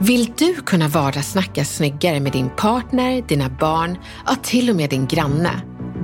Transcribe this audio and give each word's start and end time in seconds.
Vill 0.00 0.32
du 0.36 0.54
kunna 0.54 0.88
vardagssnacka 0.88 1.64
snyggare 1.64 2.20
med 2.20 2.32
din 2.32 2.50
partner, 2.56 3.22
dina 3.28 3.48
barn, 3.48 3.98
ja 4.26 4.36
till 4.42 4.70
och 4.70 4.76
med 4.76 4.90
din 4.90 5.06
granne? 5.06 5.50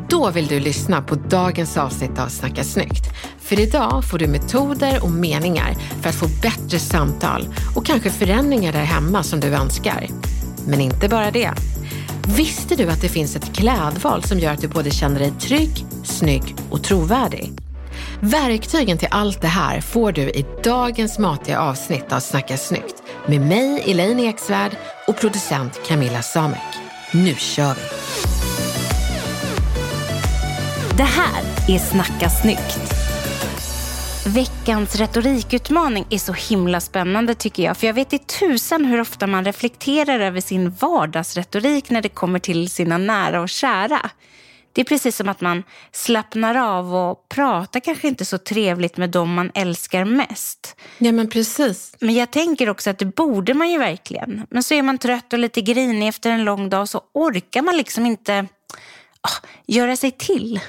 Då 0.08 0.30
vill 0.30 0.46
du 0.46 0.60
lyssna 0.60 1.02
på 1.02 1.14
dagens 1.14 1.76
avsnitt 1.76 2.18
av 2.18 2.28
Snacka 2.28 2.64
snyggt. 2.64 3.04
För 3.40 3.60
idag 3.60 4.04
får 4.10 4.18
du 4.18 4.26
metoder 4.26 5.04
och 5.04 5.10
meningar 5.10 5.74
för 6.02 6.08
att 6.08 6.14
få 6.14 6.26
bättre 6.42 6.78
samtal 6.78 7.46
och 7.76 7.86
kanske 7.86 8.10
förändringar 8.10 8.72
där 8.72 8.82
hemma 8.82 9.22
som 9.22 9.40
du 9.40 9.46
önskar. 9.46 10.06
Men 10.66 10.80
inte 10.80 11.08
bara 11.08 11.30
det. 11.30 11.52
Visste 12.36 12.76
du 12.76 12.90
att 12.90 13.00
det 13.00 13.08
finns 13.08 13.36
ett 13.36 13.56
klädval 13.56 14.22
som 14.22 14.38
gör 14.38 14.52
att 14.52 14.60
du 14.60 14.68
både 14.68 14.90
känner 14.90 15.18
dig 15.18 15.32
trygg, 15.40 15.86
snygg 16.04 16.56
och 16.70 16.82
trovärdig? 16.82 17.52
Verktygen 18.20 18.98
till 18.98 19.08
allt 19.10 19.40
det 19.40 19.48
här 19.48 19.80
får 19.80 20.12
du 20.12 20.22
i 20.22 20.46
dagens 20.64 21.18
matiga 21.18 21.60
avsnitt 21.60 22.12
av 22.12 22.20
Snacka 22.20 22.56
snyggt 22.56 23.03
med 23.28 23.40
mig, 23.40 23.90
Elaine 23.90 24.20
Eksvärd 24.20 24.76
och 25.06 25.16
producent 25.16 25.80
Camilla 25.86 26.22
Samek. 26.22 26.60
Nu 27.12 27.34
kör 27.34 27.74
vi! 27.74 27.80
Det 30.96 31.02
här 31.02 31.42
är 31.68 31.78
Snacka 31.78 32.30
snyggt. 32.30 32.78
Veckans 34.26 34.96
retorikutmaning 34.96 36.06
är 36.10 36.18
så 36.18 36.32
himla 36.32 36.80
spännande 36.80 37.34
tycker 37.34 37.62
jag. 37.62 37.76
För 37.76 37.86
jag 37.86 37.94
vet 37.94 38.12
i 38.12 38.18
tusan 38.18 38.84
hur 38.84 39.00
ofta 39.00 39.26
man 39.26 39.44
reflekterar 39.44 40.20
över 40.20 40.40
sin 40.40 40.70
vardagsretorik 40.70 41.90
när 41.90 42.02
det 42.02 42.08
kommer 42.08 42.38
till 42.38 42.70
sina 42.70 42.98
nära 42.98 43.40
och 43.40 43.48
kära. 43.48 44.10
Det 44.74 44.80
är 44.80 44.84
precis 44.84 45.16
som 45.16 45.28
att 45.28 45.40
man 45.40 45.62
slappnar 45.92 46.54
av 46.54 46.94
och 46.94 47.28
pratar 47.28 47.80
kanske 47.80 48.08
inte 48.08 48.24
så 48.24 48.38
trevligt 48.38 48.96
med 48.96 49.10
dem 49.10 49.34
man 49.34 49.50
älskar 49.54 50.04
mest. 50.04 50.76
Ja 50.98 51.12
men 51.12 51.30
precis. 51.30 51.96
Men 52.00 52.14
jag 52.14 52.30
tänker 52.30 52.68
också 52.68 52.90
att 52.90 52.98
det 52.98 53.04
borde 53.04 53.54
man 53.54 53.70
ju 53.70 53.78
verkligen. 53.78 54.46
Men 54.50 54.62
så 54.62 54.74
är 54.74 54.82
man 54.82 54.98
trött 54.98 55.32
och 55.32 55.38
lite 55.38 55.60
grinig 55.60 56.08
efter 56.08 56.30
en 56.30 56.44
lång 56.44 56.70
dag 56.70 56.88
så 56.88 57.00
orkar 57.12 57.62
man 57.62 57.76
liksom 57.76 58.06
inte 58.06 58.46
oh, 59.22 59.48
göra 59.66 59.96
sig 59.96 60.10
till. 60.10 60.60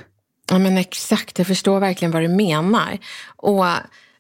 Ja 0.50 0.60
men 0.60 0.78
exakt, 0.78 1.38
jag 1.38 1.48
förstår 1.48 1.80
verkligen 1.80 2.12
vad 2.12 2.22
du 2.22 2.28
menar. 2.28 2.98
Och 3.26 3.66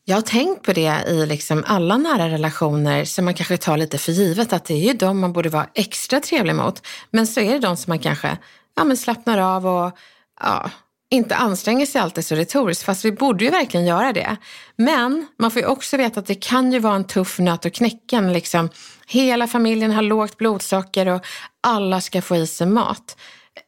jag 0.06 0.18
har 0.18 0.22
tänkt 0.22 0.64
på 0.64 0.74
det 0.74 1.04
i 1.08 1.26
liksom 1.26 1.64
alla 1.68 1.98
nära 1.98 2.30
relationer 2.30 3.06
som 3.06 3.26
man 3.26 3.34
kanske 3.34 3.58
tar 3.58 3.78
lite 3.78 3.98
för 3.98 4.12
givet 4.12 4.54
att 4.54 4.66
det 4.66 4.74
är 4.74 4.88
ju 4.88 4.94
de 4.94 5.20
man 5.20 5.34
borde 5.34 5.50
vara 5.50 5.68
extra 5.74 6.20
trevlig 6.20 6.56
mot. 6.56 6.88
Men 7.12 7.28
så 7.28 7.40
är 7.40 7.52
det 7.52 7.59
de 7.59 7.78
som 7.78 7.92
man 7.92 8.00
kanske 8.00 8.38
ja, 8.75 8.84
men 8.84 8.97
slappnar 8.97 9.38
av 9.38 9.68
och 9.68 9.97
ja, 10.41 10.69
inte 11.09 11.36
anstränger 11.36 11.86
sig 11.86 12.02
alltid 12.02 12.25
så 12.25 12.36
retoriskt, 12.36 12.84
fast 12.84 13.06
vi 13.06 13.12
borde 13.12 13.46
ju 13.46 13.52
verkligen 13.52 13.86
göra 13.86 14.13
det. 14.13 14.38
Men 14.75 15.28
man 15.40 15.52
får 15.52 15.62
ju 15.62 15.68
också 15.68 15.97
veta 15.97 16.19
att 16.19 16.25
det 16.25 16.36
kan 16.36 16.72
ju 16.72 16.80
vara 16.80 16.96
en 16.96 17.08
tuff 17.08 17.40
nöt 17.40 17.66
att 17.66 17.74
knäcka. 17.74 18.22
Liksom, 18.22 18.69
hela 19.08 19.47
familjen 19.47 19.91
har 19.91 20.02
lågt 20.02 20.38
blodsocker 20.38 21.08
och 21.08 21.25
alla 21.62 22.02
ska 22.02 22.22
få 22.22 22.35
i 22.35 22.47
sig 22.47 22.68
mat. 22.68 23.18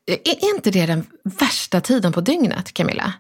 Är 0.06 0.56
inte 0.56 0.72
det 0.72 0.86
den 0.86 1.06
värsta 1.24 1.82
tiden 1.82 2.14
på 2.14 2.22
dygnet, 2.22 2.74
Camilla? 2.74 3.14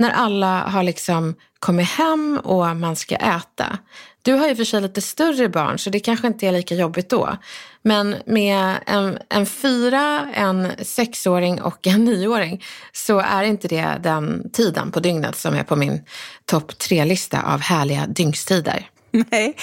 När 0.00 0.10
alla 0.10 0.60
har 0.60 0.82
liksom 0.82 1.34
kommit 1.58 1.88
hem 1.88 2.40
och 2.44 2.76
man 2.76 2.96
ska 2.96 3.16
äta. 3.16 3.78
Du 4.22 4.32
har 4.32 4.48
ju 4.48 4.56
för 4.56 4.64
sig 4.64 4.80
lite 4.80 5.00
större 5.00 5.48
barn 5.48 5.78
så 5.78 5.90
det 5.90 6.00
kanske 6.00 6.26
inte 6.26 6.46
är 6.46 6.52
lika 6.52 6.74
jobbigt 6.74 7.10
då. 7.10 7.36
Men 7.82 8.16
med 8.26 8.76
en, 8.86 9.18
en 9.28 9.46
fyra, 9.46 10.28
en 10.34 10.72
sexåring 10.82 11.62
och 11.62 11.86
en 11.86 12.04
nioåring 12.04 12.64
så 12.92 13.18
är 13.18 13.42
inte 13.42 13.68
det 13.68 14.00
den 14.02 14.50
tiden 14.52 14.90
på 14.90 15.00
dygnet 15.00 15.36
som 15.36 15.54
är 15.54 15.62
på 15.62 15.76
min 15.76 16.04
topp 16.44 16.78
tre-lista 16.78 17.42
av 17.42 17.60
härliga 17.60 18.06
dygnstider. 18.06 18.88
Nej, 19.30 19.56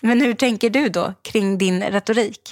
men 0.00 0.20
hur 0.20 0.34
tänker 0.34 0.70
du 0.70 0.88
då 0.88 1.14
kring 1.22 1.58
din 1.58 1.82
retorik? 1.82 2.50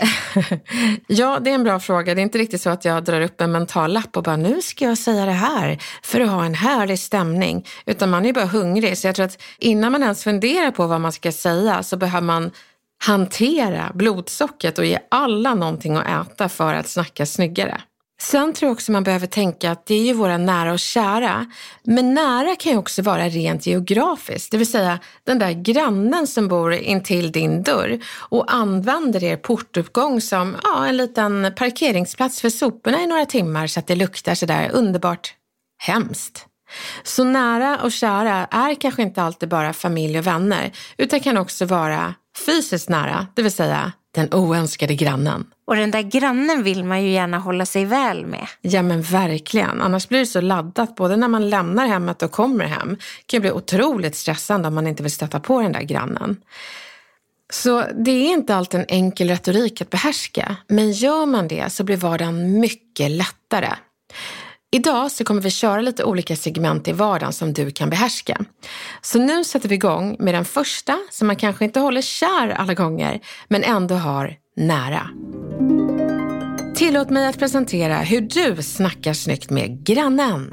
ja, 1.07 1.39
det 1.41 1.51
är 1.51 1.55
en 1.55 1.65
bra 1.65 1.81
fråga. 1.81 2.15
Det 2.15 2.21
är 2.21 2.23
inte 2.23 2.39
riktigt 2.39 2.63
så 2.63 2.71
att 2.71 2.85
jag 2.85 3.05
drar 3.05 3.21
upp 3.21 3.41
en 3.41 3.53
mental 3.53 3.93
lapp 3.93 4.17
och 4.17 4.23
bara 4.23 4.37
nu 4.37 4.63
ska 4.63 4.85
jag 4.85 4.99
säga 4.99 5.27
det 5.27 5.33
här 5.33 5.79
för 6.03 6.21
att 6.21 6.31
ha 6.31 6.45
en 6.45 6.55
härlig 6.55 6.99
stämning. 6.99 7.67
Utan 7.87 8.11
man 8.11 8.27
är 8.27 8.33
bara 8.33 8.45
hungrig. 8.45 8.99
Så 8.99 9.07
jag 9.07 9.15
tror 9.15 9.27
att 9.27 9.43
innan 9.59 9.93
man 9.93 10.03
ens 10.03 10.25
funderar 10.25 10.71
på 10.71 10.87
vad 10.87 11.01
man 11.01 11.13
ska 11.13 11.33
säga 11.33 11.83
så 11.83 11.97
behöver 11.97 12.27
man 12.27 12.51
hantera 13.05 13.93
blodsockret 13.95 14.79
och 14.79 14.85
ge 14.85 14.99
alla 15.11 15.55
någonting 15.55 15.97
att 15.97 16.33
äta 16.33 16.49
för 16.49 16.75
att 16.75 16.89
snacka 16.89 17.27
snyggare. 17.27 17.81
Sen 18.23 18.53
tror 18.53 18.69
jag 18.69 18.73
också 18.73 18.93
man 18.93 19.05
behöver 19.05 19.27
tänka 19.27 19.71
att 19.71 19.87
det 19.87 19.95
är 19.95 20.05
ju 20.05 20.13
våra 20.13 20.39
nära 20.39 20.73
och 20.73 20.79
kära. 20.79 21.47
Men 21.83 22.15
nära 22.15 22.57
kan 22.57 22.73
ju 22.73 22.79
också 22.79 23.03
vara 23.03 23.29
rent 23.29 23.67
geografiskt, 23.67 24.51
det 24.51 24.57
vill 24.57 24.71
säga 24.71 24.99
den 25.25 25.39
där 25.39 25.53
grannen 25.53 26.27
som 26.27 26.49
bor 26.49 26.73
intill 26.73 27.33
din 27.33 27.63
dörr 27.63 27.99
och 28.15 28.55
använder 28.55 29.25
er 29.25 29.37
portuppgång 29.37 30.21
som 30.21 30.57
ja, 30.63 30.87
en 30.87 30.97
liten 30.97 31.53
parkeringsplats 31.57 32.41
för 32.41 32.51
soporna 32.51 33.03
i 33.03 33.07
några 33.07 33.27
timmar 33.27 33.67
så 33.67 33.81
att 33.81 33.87
det 33.87 33.95
luktar 33.95 34.35
sådär 34.35 34.71
underbart 34.73 35.35
hemskt. 35.83 36.47
Så 37.03 37.25
nära 37.25 37.79
och 37.83 37.93
kära 37.93 38.47
är 38.51 38.75
kanske 38.75 39.03
inte 39.03 39.23
alltid 39.23 39.49
bara 39.49 39.73
familj 39.73 40.19
och 40.19 40.27
vänner, 40.27 40.73
utan 40.97 41.21
kan 41.21 41.37
också 41.37 41.65
vara 41.65 42.15
fysiskt 42.47 42.89
nära, 42.89 43.27
det 43.35 43.43
vill 43.43 43.53
säga 43.53 43.93
den 44.13 44.35
oönskade 44.35 44.95
grannen. 44.95 45.45
Och 45.65 45.77
den 45.77 45.91
där 45.91 46.03
grannen 46.03 46.63
vill 46.63 46.85
man 46.85 47.03
ju 47.03 47.11
gärna 47.11 47.39
hålla 47.39 47.67
sig 47.67 47.85
väl 47.85 48.27
med. 48.27 48.47
Ja 48.61 48.83
men 48.83 49.03
verkligen, 49.03 49.81
annars 49.81 50.09
blir 50.09 50.19
det 50.19 50.27
så 50.27 50.41
laddat 50.41 50.97
både 50.97 51.17
när 51.17 51.29
man 51.29 51.51
lämnar 51.51 51.87
hemmet 51.87 52.23
och 52.23 52.33
kommer 52.33 52.65
hem. 52.65 52.89
Det 52.89 53.27
kan 53.27 53.41
bli 53.41 53.51
otroligt 53.51 54.17
stressande 54.17 54.69
om 54.69 54.75
man 54.75 54.87
inte 54.87 55.03
vill 55.03 55.13
stöta 55.13 55.41
på 55.41 55.63
den 55.63 55.73
där 55.73 55.83
grannen. 55.83 56.37
Så 57.53 57.85
det 57.95 58.11
är 58.11 58.33
inte 58.33 58.57
alltid 58.57 58.81
en 58.81 58.87
enkel 58.89 59.29
retorik 59.29 59.81
att 59.81 59.91
behärska, 59.91 60.57
men 60.69 60.93
gör 60.93 61.27
man 61.27 61.49
det 61.49 61.73
så 61.73 61.85
blir 61.85 61.97
vardagen 61.97 62.61
mycket 62.61 63.11
lättare. 63.11 63.75
Idag 64.75 65.13
så 65.13 65.25
kommer 65.25 65.41
vi 65.41 65.51
köra 65.51 65.81
lite 65.81 66.05
olika 66.05 66.37
segment 66.37 66.89
i 66.89 66.93
vardagen 66.93 67.33
som 67.33 67.53
du 67.53 67.71
kan 67.71 67.91
behärska. 67.91 68.45
Så 69.03 69.19
nu 69.19 69.45
sätter 69.45 69.69
vi 69.69 69.75
igång 69.75 70.17
med 70.19 70.35
den 70.35 70.45
första 70.45 70.99
som 71.11 71.27
man 71.27 71.37
kanske 71.37 71.65
inte 71.65 71.81
håller 71.81 72.03
kär 72.03 72.49
alla 72.49 72.75
gånger, 72.75 73.21
men 73.49 73.65
ändå 73.65 73.95
har 73.95 74.37
nära. 74.57 75.09
Tillåt 76.75 77.11
mig 77.11 77.27
att 77.27 77.39
presentera 77.39 77.97
hur 77.97 78.21
du 78.21 78.63
snackar 78.63 79.13
snyggt 79.13 79.51
med 79.51 79.85
grannen. 79.87 80.51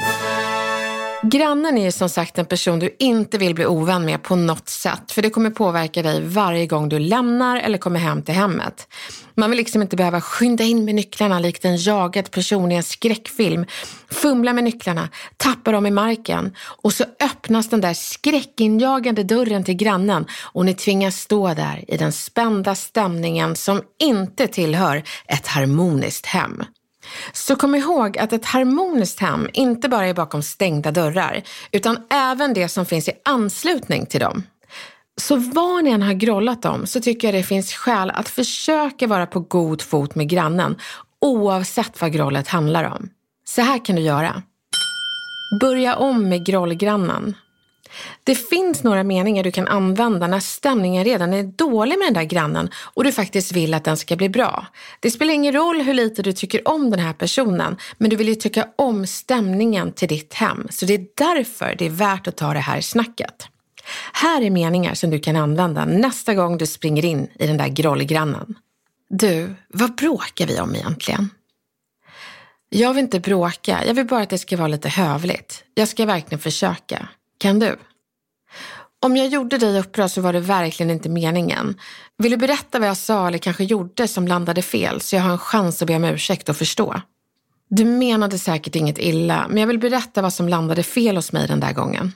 Grannen 1.21 1.77
är 1.77 1.91
som 1.91 2.09
sagt 2.09 2.37
en 2.37 2.45
person 2.45 2.79
du 2.79 2.95
inte 2.99 3.37
vill 3.37 3.55
bli 3.55 3.65
ovän 3.65 4.05
med 4.05 4.23
på 4.23 4.35
något 4.35 4.69
sätt, 4.69 5.11
för 5.11 5.21
det 5.21 5.29
kommer 5.29 5.49
påverka 5.49 6.01
dig 6.01 6.21
varje 6.21 6.65
gång 6.65 6.89
du 6.89 6.99
lämnar 6.99 7.57
eller 7.57 7.77
kommer 7.77 7.99
hem 7.99 8.21
till 8.21 8.35
hemmet. 8.35 8.87
Man 9.35 9.49
vill 9.49 9.57
liksom 9.57 9.81
inte 9.81 9.95
behöva 9.95 10.21
skynda 10.21 10.63
in 10.63 10.85
med 10.85 10.95
nycklarna 10.95 11.39
likt 11.39 11.65
en 11.65 11.77
jagad 11.77 12.31
person 12.31 12.71
i 12.71 12.75
en 12.75 12.83
skräckfilm, 12.83 13.65
fumla 14.11 14.53
med 14.53 14.63
nycklarna, 14.63 15.09
tappa 15.37 15.71
dem 15.71 15.85
i 15.85 15.91
marken 15.91 16.55
och 16.59 16.93
så 16.93 17.03
öppnas 17.19 17.69
den 17.69 17.81
där 17.81 17.93
skräckinjagande 17.93 19.23
dörren 19.23 19.63
till 19.63 19.75
grannen 19.75 20.25
och 20.53 20.65
ni 20.65 20.73
tvingas 20.73 21.19
stå 21.19 21.53
där 21.53 21.85
i 21.87 21.97
den 21.97 22.11
spända 22.11 22.75
stämningen 22.75 23.55
som 23.55 23.81
inte 23.99 24.47
tillhör 24.47 25.03
ett 25.27 25.47
harmoniskt 25.47 26.25
hem. 26.25 26.63
Så 27.33 27.55
kom 27.55 27.75
ihåg 27.75 28.17
att 28.17 28.33
ett 28.33 28.45
harmoniskt 28.45 29.19
hem 29.19 29.49
inte 29.53 29.89
bara 29.89 30.07
är 30.07 30.13
bakom 30.13 30.43
stängda 30.43 30.91
dörrar, 30.91 31.43
utan 31.71 31.97
även 32.09 32.53
det 32.53 32.67
som 32.67 32.85
finns 32.85 33.07
i 33.07 33.11
anslutning 33.25 34.05
till 34.05 34.19
dem. 34.19 34.43
Så 35.17 35.35
vad 35.35 35.83
ni 35.83 35.91
än 35.91 36.01
har 36.01 36.13
grollat 36.13 36.65
om 36.65 36.85
så 36.85 37.01
tycker 37.01 37.27
jag 37.27 37.35
det 37.35 37.43
finns 37.43 37.73
skäl 37.73 38.09
att 38.09 38.29
försöka 38.29 39.07
vara 39.07 39.25
på 39.25 39.39
god 39.39 39.81
fot 39.81 40.15
med 40.15 40.29
grannen 40.29 40.75
oavsett 41.21 42.01
vad 42.01 42.13
grollet 42.13 42.47
handlar 42.47 42.83
om. 42.83 43.09
Så 43.45 43.61
här 43.61 43.85
kan 43.85 43.95
du 43.95 44.01
göra. 44.01 44.43
Börja 45.61 45.95
om 45.95 46.29
med 46.29 46.45
grollgrannen. 46.45 47.35
Det 48.23 48.35
finns 48.35 48.83
några 48.83 49.03
meningar 49.03 49.43
du 49.43 49.51
kan 49.51 49.67
använda 49.67 50.27
när 50.27 50.39
stämningen 50.39 51.03
redan 51.03 51.33
är 51.33 51.43
dålig 51.43 51.99
med 51.99 52.07
den 52.07 52.13
där 52.13 52.23
grannen 52.23 52.69
och 52.75 53.03
du 53.03 53.11
faktiskt 53.11 53.51
vill 53.51 53.73
att 53.73 53.83
den 53.83 53.97
ska 53.97 54.15
bli 54.15 54.29
bra. 54.29 54.67
Det 54.99 55.11
spelar 55.11 55.33
ingen 55.33 55.53
roll 55.53 55.81
hur 55.81 55.93
lite 55.93 56.21
du 56.21 56.33
tycker 56.33 56.67
om 56.67 56.89
den 56.89 56.99
här 56.99 57.13
personen, 57.13 57.77
men 57.97 58.09
du 58.09 58.15
vill 58.15 58.27
ju 58.27 58.35
tycka 58.35 58.67
om 58.75 59.07
stämningen 59.07 59.91
till 59.91 60.07
ditt 60.07 60.33
hem. 60.33 60.67
Så 60.69 60.85
det 60.85 60.93
är 60.93 61.05
därför 61.15 61.75
det 61.77 61.85
är 61.85 61.89
värt 61.89 62.27
att 62.27 62.37
ta 62.37 62.53
det 62.53 62.59
här 62.59 62.81
snacket. 62.81 63.47
Här 64.13 64.41
är 64.41 64.49
meningar 64.49 64.93
som 64.93 65.09
du 65.09 65.19
kan 65.19 65.35
använda 65.35 65.85
nästa 65.85 66.33
gång 66.33 66.57
du 66.57 66.67
springer 66.67 67.05
in 67.05 67.27
i 67.39 67.47
den 67.47 67.57
där 67.57 67.67
grollgrannen. 67.67 68.55
Du, 69.09 69.55
vad 69.67 69.95
bråkar 69.95 70.47
vi 70.47 70.59
om 70.59 70.75
egentligen? 70.75 71.29
Jag 72.69 72.93
vill 72.93 73.03
inte 73.03 73.19
bråka, 73.19 73.85
jag 73.85 73.93
vill 73.93 74.05
bara 74.05 74.21
att 74.21 74.29
det 74.29 74.37
ska 74.37 74.57
vara 74.57 74.67
lite 74.67 74.89
hövligt. 74.89 75.63
Jag 75.73 75.87
ska 75.87 76.05
verkligen 76.05 76.39
försöka. 76.39 77.09
Kan 77.39 77.59
du? 77.59 77.75
Om 79.01 79.17
jag 79.17 79.27
gjorde 79.27 79.57
dig 79.57 79.79
upprörd 79.79 80.11
så 80.11 80.21
var 80.21 80.33
det 80.33 80.39
verkligen 80.39 80.89
inte 80.89 81.09
meningen. 81.09 81.79
Vill 82.17 82.31
du 82.31 82.37
berätta 82.37 82.79
vad 82.79 82.87
jag 82.87 82.97
sa 82.97 83.27
eller 83.27 83.37
kanske 83.37 83.63
gjorde 83.63 84.07
som 84.07 84.27
landade 84.27 84.61
fel 84.61 85.01
så 85.01 85.15
jag 85.15 85.23
har 85.23 85.31
en 85.31 85.37
chans 85.37 85.81
att 85.81 85.87
be 85.87 85.95
om 85.95 86.03
ursäkt 86.03 86.49
och 86.49 86.57
förstå? 86.57 87.01
Du 87.69 87.85
menade 87.85 88.39
säkert 88.39 88.75
inget 88.75 88.99
illa, 88.99 89.47
men 89.49 89.57
jag 89.57 89.67
vill 89.67 89.79
berätta 89.79 90.21
vad 90.21 90.33
som 90.33 90.49
landade 90.49 90.83
fel 90.83 91.15
hos 91.15 91.31
mig 91.31 91.47
den 91.47 91.59
där 91.59 91.73
gången. 91.73 92.13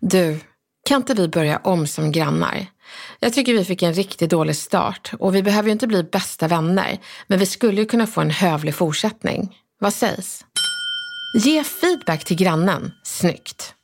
Du, 0.00 0.40
kan 0.88 0.96
inte 0.96 1.14
vi 1.14 1.28
börja 1.28 1.58
om 1.64 1.86
som 1.86 2.12
grannar? 2.12 2.66
Jag 3.20 3.32
tycker 3.32 3.52
vi 3.54 3.64
fick 3.64 3.82
en 3.82 3.94
riktigt 3.94 4.30
dålig 4.30 4.56
start 4.56 5.12
och 5.18 5.34
vi 5.34 5.42
behöver 5.42 5.68
ju 5.68 5.72
inte 5.72 5.86
bli 5.86 6.02
bästa 6.02 6.48
vänner, 6.48 6.98
men 7.26 7.38
vi 7.38 7.46
skulle 7.46 7.80
ju 7.80 7.86
kunna 7.86 8.06
få 8.06 8.20
en 8.20 8.30
hövlig 8.30 8.74
fortsättning. 8.74 9.56
Vad 9.80 9.94
sägs? 9.94 10.44
Ge 11.44 11.64
feedback 11.64 12.24
till 12.24 12.36
grannen. 12.36 12.92
Snyggt. 13.02 13.74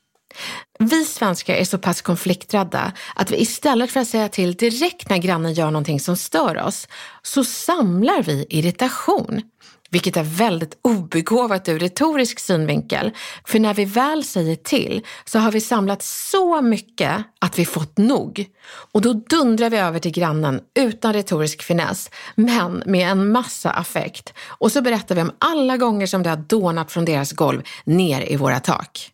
Vi 0.79 1.05
svenskar 1.05 1.55
är 1.55 1.64
så 1.64 1.79
pass 1.79 2.02
konflikträdda 2.02 2.93
att 3.14 3.31
vi 3.31 3.37
istället 3.37 3.90
för 3.90 4.00
att 4.00 4.08
säga 4.08 4.29
till 4.29 4.55
direkt 4.55 5.11
när 5.11 5.19
grannen 5.19 5.52
gör 5.52 5.70
någonting 5.70 6.00
som 6.00 6.17
stör 6.17 6.62
oss, 6.62 6.88
så 7.23 7.44
samlar 7.44 8.23
vi 8.23 8.46
irritation. 8.50 9.43
Vilket 9.90 10.17
är 10.17 10.23
väldigt 10.23 10.79
obegåvat 10.82 11.69
ur 11.69 11.79
retorisk 11.79 12.38
synvinkel. 12.38 13.11
För 13.44 13.58
när 13.58 13.75
vi 13.75 13.85
väl 13.85 14.25
säger 14.25 14.56
till 14.56 15.06
så 15.25 15.38
har 15.38 15.52
vi 15.52 15.61
samlat 15.61 16.02
så 16.02 16.62
mycket 16.62 17.25
att 17.38 17.58
vi 17.58 17.64
fått 17.64 17.99
nog. 17.99 18.46
Och 18.93 19.00
då 19.00 19.12
dundrar 19.12 19.70
vi 19.70 19.76
över 19.76 19.99
till 19.99 20.12
grannen 20.12 20.61
utan 20.79 21.12
retorisk 21.12 21.62
finess, 21.62 22.11
men 22.35 22.82
med 22.87 23.11
en 23.11 23.32
massa 23.32 23.70
affekt. 23.70 24.35
Och 24.46 24.73
så 24.73 24.82
berättar 24.82 25.14
vi 25.14 25.23
om 25.23 25.32
alla 25.38 25.76
gånger 25.76 26.06
som 26.06 26.23
det 26.23 26.31
har 26.31 26.37
dånat 26.37 26.93
från 26.93 27.05
deras 27.05 27.32
golv 27.32 27.62
ner 27.85 28.32
i 28.32 28.37
våra 28.37 28.61
tak. 28.61 29.12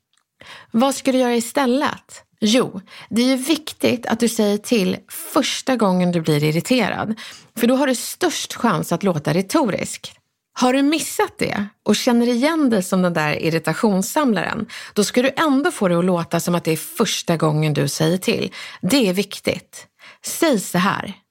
Vad 0.71 0.95
ska 0.95 1.13
du 1.13 1.19
göra 1.19 1.35
istället? 1.35 2.23
Jo, 2.41 2.81
det 3.09 3.23
är 3.23 3.27
ju 3.27 3.37
viktigt 3.37 4.07
att 4.07 4.21
du 4.21 4.29
säger 4.29 4.59
till 4.59 4.97
första 5.09 5.77
gången 5.77 6.13
du 6.13 6.21
blir 6.21 6.45
irriterad. 6.45 7.15
För 7.57 7.67
då 7.67 7.77
har 7.77 7.87
du 7.87 7.95
störst 7.95 8.55
chans 8.55 8.93
att 8.93 9.03
låta 9.03 9.35
retorisk. 9.35 10.13
Har 10.57 10.73
du 10.73 10.83
missat 10.83 11.39
det 11.39 11.67
och 11.83 11.97
känner 11.97 12.27
igen 12.27 12.71
dig 12.71 12.83
som 12.83 13.03
den 13.03 13.13
där 13.13 13.43
irritationssamlaren, 13.43 14.67
då 14.93 15.05
ska 15.05 15.23
du 15.23 15.31
ändå 15.37 15.71
få 15.71 15.89
det 15.89 15.99
att 15.99 16.05
låta 16.05 16.41
som 16.41 16.55
att 16.55 16.65
det 16.65 16.73
är 16.73 16.77
första 16.77 17.37
gången 17.37 17.75
du 17.75 17.89
säger 17.89 18.19
till. 18.19 18.53
Det 18.81 19.09
är 19.09 19.13
viktigt. 19.13 19.87
Säg 20.25 20.61
så 20.61 20.79
här. 20.79 21.24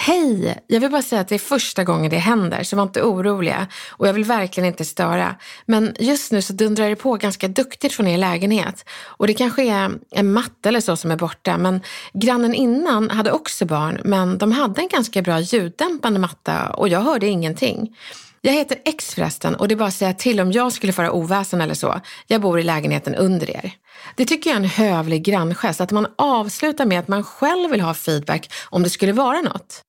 Hej! 0.00 0.58
Jag 0.66 0.80
vill 0.80 0.90
bara 0.90 1.02
säga 1.02 1.20
att 1.20 1.28
det 1.28 1.34
är 1.34 1.38
första 1.38 1.84
gången 1.84 2.10
det 2.10 2.16
händer, 2.16 2.62
så 2.62 2.76
var 2.76 2.82
inte 2.82 3.02
oroliga. 3.02 3.66
Och 3.90 4.08
jag 4.08 4.12
vill 4.12 4.24
verkligen 4.24 4.66
inte 4.66 4.84
störa. 4.84 5.34
Men 5.66 5.94
just 5.98 6.32
nu 6.32 6.42
så 6.42 6.52
dundrar 6.52 6.88
det 6.88 6.96
på 6.96 7.14
ganska 7.14 7.48
duktigt 7.48 7.92
från 7.92 8.06
er 8.06 8.18
lägenhet. 8.18 8.84
Och 9.04 9.26
det 9.26 9.34
kanske 9.34 9.62
är 9.62 9.92
en 10.10 10.32
matte 10.32 10.68
eller 10.68 10.80
så 10.80 10.96
som 10.96 11.10
är 11.10 11.16
borta. 11.16 11.58
Men 11.58 11.80
grannen 12.12 12.54
innan 12.54 13.10
hade 13.10 13.32
också 13.32 13.66
barn, 13.66 14.00
men 14.04 14.38
de 14.38 14.52
hade 14.52 14.80
en 14.80 14.88
ganska 14.88 15.22
bra 15.22 15.40
ljuddämpande 15.40 16.18
matta 16.18 16.70
och 16.70 16.88
jag 16.88 17.00
hörde 17.00 17.26
ingenting. 17.26 17.96
Jag 18.40 18.52
heter 18.52 18.78
X 18.84 19.14
förresten 19.14 19.54
och 19.54 19.68
det 19.68 19.74
är 19.74 19.76
bara 19.76 19.88
att 19.88 19.94
säga 19.94 20.12
till 20.12 20.40
om 20.40 20.52
jag 20.52 20.72
skulle 20.72 20.92
föra 20.92 21.12
oväsen 21.12 21.60
eller 21.60 21.74
så. 21.74 22.00
Jag 22.26 22.40
bor 22.40 22.60
i 22.60 22.62
lägenheten 22.62 23.14
under 23.14 23.50
er. 23.50 23.72
Det 24.16 24.24
tycker 24.24 24.50
jag 24.50 24.54
är 24.54 24.60
en 24.60 24.68
hövlig 24.68 25.24
granngest, 25.24 25.80
att 25.80 25.90
man 25.90 26.06
avslutar 26.18 26.86
med 26.86 26.98
att 26.98 27.08
man 27.08 27.24
själv 27.24 27.70
vill 27.70 27.80
ha 27.80 27.94
feedback 27.94 28.52
om 28.70 28.82
det 28.82 28.90
skulle 28.90 29.12
vara 29.12 29.40
något. 29.40 29.84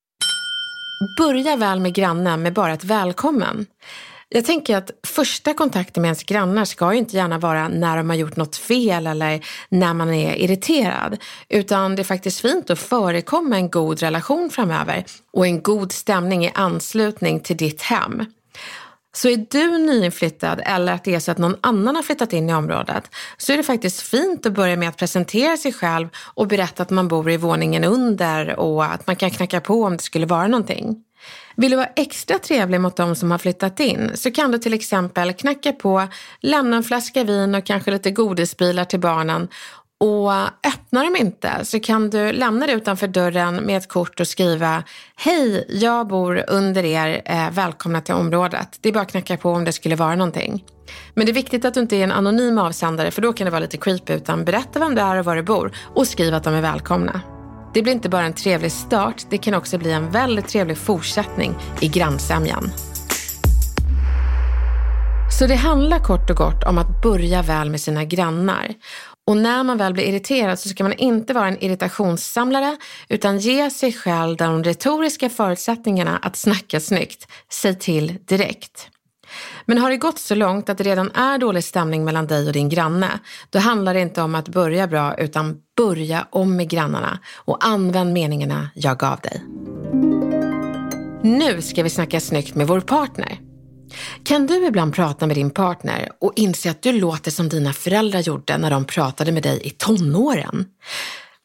Börja 0.99 1.55
väl 1.55 1.79
med 1.79 1.93
grannen 1.93 2.41
med 2.41 2.53
bara 2.53 2.73
ett 2.73 2.83
välkommen. 2.83 3.65
Jag 4.29 4.45
tänker 4.45 4.77
att 4.77 4.91
första 5.07 5.53
kontakten 5.53 6.01
med 6.01 6.07
ens 6.07 6.23
grannar 6.23 6.65
ska 6.65 6.93
ju 6.93 6.99
inte 6.99 7.17
gärna 7.17 7.37
vara 7.37 7.67
när 7.67 7.97
de 7.97 8.09
har 8.09 8.17
gjort 8.17 8.35
något 8.35 8.55
fel 8.55 9.07
eller 9.07 9.45
när 9.69 9.93
man 9.93 10.13
är 10.13 10.35
irriterad. 10.35 11.17
Utan 11.49 11.95
det 11.95 12.01
är 12.01 12.03
faktiskt 12.03 12.39
fint 12.39 12.69
att 12.69 12.79
förekomma 12.79 13.55
en 13.55 13.69
god 13.69 13.99
relation 13.99 14.49
framöver 14.49 15.05
och 15.33 15.45
en 15.45 15.61
god 15.61 15.91
stämning 15.91 16.45
i 16.45 16.51
anslutning 16.53 17.39
till 17.39 17.57
ditt 17.57 17.81
hem. 17.81 18.25
Så 19.11 19.29
är 19.29 19.45
du 19.49 19.77
nyinflyttad 19.77 20.61
eller 20.65 20.93
att 20.93 21.03
det 21.03 21.15
är 21.15 21.19
så 21.19 21.31
att 21.31 21.37
någon 21.37 21.55
annan 21.61 21.95
har 21.95 22.03
flyttat 22.03 22.33
in 22.33 22.49
i 22.49 22.53
området 22.53 23.03
så 23.37 23.53
är 23.53 23.57
det 23.57 23.63
faktiskt 23.63 24.01
fint 24.01 24.45
att 24.45 24.53
börja 24.53 24.75
med 24.75 24.89
att 24.89 24.97
presentera 24.97 25.57
sig 25.57 25.73
själv 25.73 26.07
och 26.33 26.47
berätta 26.47 26.83
att 26.83 26.89
man 26.89 27.07
bor 27.07 27.31
i 27.31 27.37
våningen 27.37 27.83
under 27.83 28.59
och 28.59 28.85
att 28.85 29.07
man 29.07 29.15
kan 29.15 29.29
knacka 29.29 29.61
på 29.61 29.83
om 29.83 29.97
det 29.97 30.03
skulle 30.03 30.25
vara 30.25 30.47
någonting. 30.47 31.03
Vill 31.55 31.71
du 31.71 31.77
vara 31.77 31.89
extra 31.95 32.39
trevlig 32.39 32.81
mot 32.81 32.95
de 32.95 33.15
som 33.15 33.31
har 33.31 33.37
flyttat 33.37 33.79
in 33.79 34.11
så 34.15 34.31
kan 34.31 34.51
du 34.51 34.57
till 34.57 34.73
exempel 34.73 35.33
knacka 35.33 35.71
på, 35.71 36.07
lämna 36.39 36.77
en 36.77 36.83
flaska 36.83 37.23
vin 37.23 37.55
och 37.55 37.65
kanske 37.65 37.91
lite 37.91 38.11
godisbilar 38.11 38.85
till 38.85 38.99
barnen 38.99 39.47
och 39.99 40.31
öppnar 40.67 41.03
de 41.03 41.19
inte 41.19 41.65
så 41.65 41.79
kan 41.79 42.09
du 42.09 42.31
lämna 42.31 42.67
det 42.67 42.73
utanför 42.73 43.07
dörren 43.07 43.55
med 43.55 43.77
ett 43.77 43.87
kort 43.87 44.19
och 44.19 44.27
skriva 44.27 44.83
Hej, 45.15 45.65
jag 45.69 46.07
bor 46.07 46.43
under 46.47 46.85
er, 46.85 47.21
eh, 47.25 47.51
välkomna 47.51 48.01
till 48.01 48.13
området. 48.13 48.77
Det 48.81 48.89
är 48.89 48.93
bara 48.93 49.01
att 49.01 49.11
knacka 49.11 49.37
på 49.37 49.51
om 49.51 49.65
det 49.65 49.71
skulle 49.71 49.95
vara 49.95 50.15
någonting. 50.15 50.63
Men 51.13 51.25
det 51.25 51.31
är 51.31 51.33
viktigt 51.33 51.65
att 51.65 51.73
du 51.73 51.79
inte 51.79 51.95
är 51.95 52.03
en 52.03 52.11
anonym 52.11 52.57
avsändare 52.57 53.11
för 53.11 53.21
då 53.21 53.33
kan 53.33 53.45
det 53.45 53.51
vara 53.51 53.61
lite 53.61 53.77
creepy 53.77 54.13
utan 54.13 54.45
berätta 54.45 54.79
vem 54.79 54.95
du 54.95 55.01
är 55.01 55.19
och 55.19 55.25
var 55.25 55.35
du 55.35 55.43
bor 55.43 55.71
och 55.95 56.07
skriv 56.07 56.33
att 56.33 56.43
de 56.43 56.53
är 56.53 56.61
välkomna. 56.61 57.21
Det 57.73 57.81
blir 57.81 57.93
inte 57.93 58.09
bara 58.09 58.25
en 58.25 58.33
trevlig 58.33 58.71
start, 58.71 59.25
det 59.29 59.37
kan 59.37 59.53
också 59.53 59.77
bli 59.77 59.91
en 59.91 60.11
väldigt 60.11 60.47
trevlig 60.47 60.77
fortsättning 60.77 61.55
i 61.79 61.87
grannsämjan. 61.87 62.71
Så 65.39 65.47
det 65.47 65.55
handlar 65.55 65.99
kort 65.99 66.29
och 66.29 66.35
gott 66.35 66.63
om 66.63 66.77
att 66.77 67.01
börja 67.01 67.41
väl 67.41 67.69
med 67.69 67.81
sina 67.81 68.05
grannar. 68.05 68.73
Och 69.29 69.37
när 69.37 69.63
man 69.63 69.77
väl 69.77 69.93
blir 69.93 70.03
irriterad 70.03 70.59
så 70.59 70.69
ska 70.69 70.83
man 70.83 70.93
inte 70.93 71.33
vara 71.33 71.47
en 71.47 71.63
irritationssamlare 71.63 72.77
utan 73.09 73.39
ge 73.39 73.69
sig 73.69 73.93
själv 73.93 74.37
de 74.37 74.63
retoriska 74.63 75.29
förutsättningarna 75.29 76.17
att 76.17 76.35
snacka 76.35 76.79
snyggt. 76.79 77.27
Säg 77.51 77.79
till 77.79 78.17
direkt. 78.25 78.89
Men 79.65 79.77
har 79.77 79.89
det 79.89 79.97
gått 79.97 80.19
så 80.19 80.35
långt 80.35 80.69
att 80.69 80.77
det 80.77 80.83
redan 80.83 81.11
är 81.11 81.37
dålig 81.37 81.63
stämning 81.63 82.05
mellan 82.05 82.27
dig 82.27 82.47
och 82.47 82.53
din 82.53 82.69
granne, 82.69 83.19
då 83.49 83.59
handlar 83.59 83.93
det 83.93 83.99
inte 83.99 84.21
om 84.21 84.35
att 84.35 84.49
börja 84.49 84.87
bra 84.87 85.17
utan 85.17 85.57
börja 85.77 86.27
om 86.29 86.55
med 86.55 86.69
grannarna 86.69 87.19
och 87.35 87.65
använd 87.65 88.13
meningarna 88.13 88.69
jag 88.75 88.97
gav 88.97 89.19
dig. 89.19 89.43
Nu 91.23 91.61
ska 91.61 91.83
vi 91.83 91.89
snacka 91.89 92.19
snyggt 92.19 92.55
med 92.55 92.67
vår 92.67 92.79
partner. 92.79 93.48
Kan 94.23 94.47
du 94.47 94.65
ibland 94.65 94.93
prata 94.93 95.27
med 95.27 95.35
din 95.35 95.49
partner 95.49 96.09
och 96.19 96.33
inse 96.35 96.71
att 96.71 96.81
du 96.81 96.91
låter 96.91 97.31
som 97.31 97.49
dina 97.49 97.73
föräldrar 97.73 98.19
gjorde 98.19 98.57
när 98.57 98.69
de 98.69 98.85
pratade 98.85 99.31
med 99.31 99.43
dig 99.43 99.61
i 99.63 99.69
tonåren? 99.69 100.65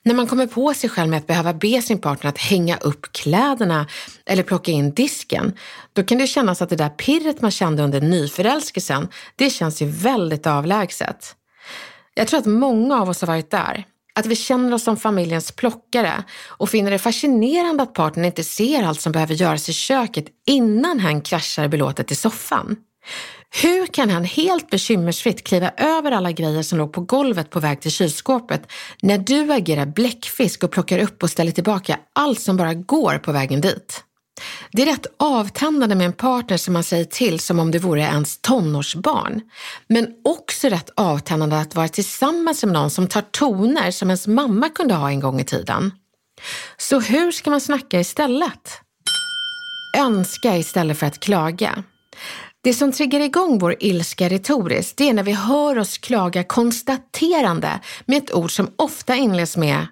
När 0.05 0.15
man 0.15 0.27
kommer 0.27 0.47
på 0.47 0.75
sig 0.75 0.91
själv 0.91 1.11
med 1.11 1.19
att 1.19 1.27
behöva 1.27 1.55
be 1.55 1.83
sin 1.83 1.99
partner 1.99 2.29
att 2.29 2.39
hänga 2.39 2.77
upp 2.77 3.13
kläderna 3.13 3.87
eller 4.27 4.43
plocka 4.43 4.71
in 4.71 4.95
disken, 4.95 5.53
då 5.93 6.03
kan 6.03 6.19
det 6.19 6.27
kännas 6.27 6.63
att 6.63 6.71
det 6.71 6.77
där 6.77 6.89
pirret 6.89 7.41
man 7.41 7.51
kände 7.51 7.83
under 7.83 8.01
nyförälskelsen, 8.01 9.09
det 9.37 9.51
känns 9.51 9.83
ju 9.83 9.87
väldigt 9.87 10.47
avlägset. 10.47 11.37
Jag 12.15 12.29
tror 12.29 12.41
att 12.41 12.47
många 12.47 13.01
av 13.01 13.09
oss 13.09 13.21
har 13.21 13.29
varit 13.29 13.51
där. 13.51 13.85
Att 14.19 14.27
vi 14.27 14.37
känner 14.37 14.75
oss 14.75 14.83
som 14.85 14.97
familjens 14.97 15.53
plockare 15.53 16.25
och 16.47 16.69
finner 16.69 16.91
det 16.91 16.99
fascinerande 16.99 17.83
att 17.83 17.95
partnern 17.95 18.25
inte 18.25 18.45
ser 18.45 18.83
allt 18.83 19.01
som 19.01 19.13
behöver 19.13 19.35
göras 19.35 19.69
i 19.69 19.73
köket 19.73 20.27
innan 20.47 21.01
han 21.01 21.21
kraschar 21.21 21.69
belåtet 21.69 22.13
i 22.13 22.15
soffan. 22.15 22.77
Hur 23.63 23.87
kan 23.87 24.11
han 24.11 24.25
helt 24.25 24.71
bekymmersfritt 24.71 25.45
kliva 25.45 25.71
över 25.77 26.13
alla 26.13 26.33
grejer 26.33 26.63
som 26.63 26.79
låg 26.79 26.93
på 26.93 27.01
golvet 27.01 27.51
på 27.51 27.61
väg 27.61 27.81
till 27.81 27.91
kylskåpet 27.91 28.73
när 29.03 29.19
du 29.19 29.53
agerar 29.53 29.87
bläckfisk 29.87 30.65
och 30.65 30.71
plockar 30.71 30.99
upp 30.99 31.23
och 31.23 31.31
ställer 31.31 31.53
tillbaka 31.53 31.99
allt 32.13 32.41
som 32.41 32.57
bara 32.57 32.75
går 32.75 33.19
på 33.19 33.33
vägen 33.33 33.61
dit? 33.61 34.05
Det 34.73 34.83
är 34.83 34.87
rätt 34.87 35.07
avtändande 35.17 35.95
med 35.95 36.05
en 36.05 36.13
partner 36.13 36.57
som 36.57 36.75
man 36.75 36.85
säger 36.85 37.05
till 37.05 37.41
som 37.41 37.59
om 37.59 37.71
det 37.71 37.79
vore 37.79 38.03
ens 38.03 38.39
tonårsbarn. 38.41 39.41
Men 39.89 40.09
också 40.25 40.69
rätt 40.69 40.91
avtändande 40.97 41.57
att 41.57 41.75
vara 41.75 41.89
tillsammans 41.89 42.65
med 42.65 42.73
någon 42.73 42.91
som 42.91 43.09
tar 43.09 43.21
toner 43.21 43.91
som 43.91 44.09
ens 44.11 44.27
mamma 44.27 44.69
kunde 44.69 44.95
ha 44.95 45.11
en 45.11 45.21
gång 45.21 45.41
i 45.41 45.45
tiden. 45.45 45.93
Så 46.77 47.01
hur 47.01 47.33
ska 47.33 47.51
man 47.51 47.61
snacka 47.61 48.01
istället? 48.01 48.81
Önska 49.97 50.57
istället 50.57 50.99
för 50.99 51.07
att 51.07 51.21
klaga. 51.21 51.85
Det 52.63 52.75
som 52.75 52.93
triggar 52.93 53.21
igång 53.21 53.59
vår 53.59 53.77
ilska 53.81 54.29
retoriskt, 54.29 54.97
det 54.97 55.09
är 55.09 55.13
när 55.13 55.23
vi 55.23 55.33
hör 55.33 55.79
oss 55.79 55.99
klaga 55.99 56.45
konstaterande 56.45 57.81
med 58.05 58.23
ett 58.23 58.35
ord 58.35 58.57
som 58.57 58.71
ofta 58.77 59.15
inleds 59.15 59.57
med 59.57 59.87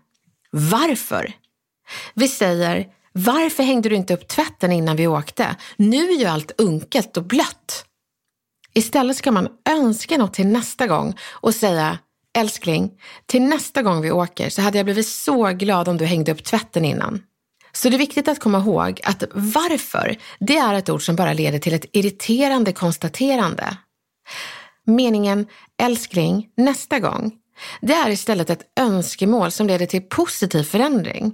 varför. 0.50 1.32
Vi 2.14 2.28
säger 2.28 2.86
varför 3.12 3.62
hängde 3.62 3.88
du 3.88 3.96
inte 3.96 4.14
upp 4.14 4.28
tvätten 4.28 4.72
innan 4.72 4.96
vi 4.96 5.06
åkte? 5.06 5.56
Nu 5.76 6.08
är 6.08 6.18
ju 6.18 6.24
allt 6.24 6.52
unkelt 6.58 7.16
och 7.16 7.24
blött. 7.24 7.84
Istället 8.74 9.16
ska 9.16 9.32
man 9.32 9.48
önska 9.68 10.18
något 10.18 10.34
till 10.34 10.46
nästa 10.46 10.86
gång 10.86 11.14
och 11.30 11.54
säga 11.54 11.98
Älskling, 12.38 12.90
till 13.26 13.42
nästa 13.42 13.82
gång 13.82 14.00
vi 14.00 14.10
åker 14.10 14.50
så 14.50 14.62
hade 14.62 14.78
jag 14.78 14.84
blivit 14.84 15.08
så 15.08 15.48
glad 15.48 15.88
om 15.88 15.96
du 15.96 16.04
hängde 16.04 16.32
upp 16.32 16.44
tvätten 16.44 16.84
innan. 16.84 17.22
Så 17.72 17.88
det 17.88 17.96
är 17.96 17.98
viktigt 17.98 18.28
att 18.28 18.40
komma 18.40 18.58
ihåg 18.58 19.00
att 19.04 19.24
varför, 19.34 20.16
det 20.38 20.56
är 20.56 20.74
ett 20.74 20.88
ord 20.88 21.06
som 21.06 21.16
bara 21.16 21.32
leder 21.32 21.58
till 21.58 21.74
ett 21.74 21.86
irriterande 21.92 22.72
konstaterande. 22.72 23.76
Meningen 24.86 25.46
älskling, 25.82 26.48
nästa 26.56 26.98
gång, 26.98 27.32
det 27.80 27.92
är 27.92 28.10
istället 28.10 28.50
ett 28.50 28.72
önskemål 28.80 29.50
som 29.50 29.66
leder 29.66 29.86
till 29.86 30.02
positiv 30.02 30.62
förändring. 30.62 31.32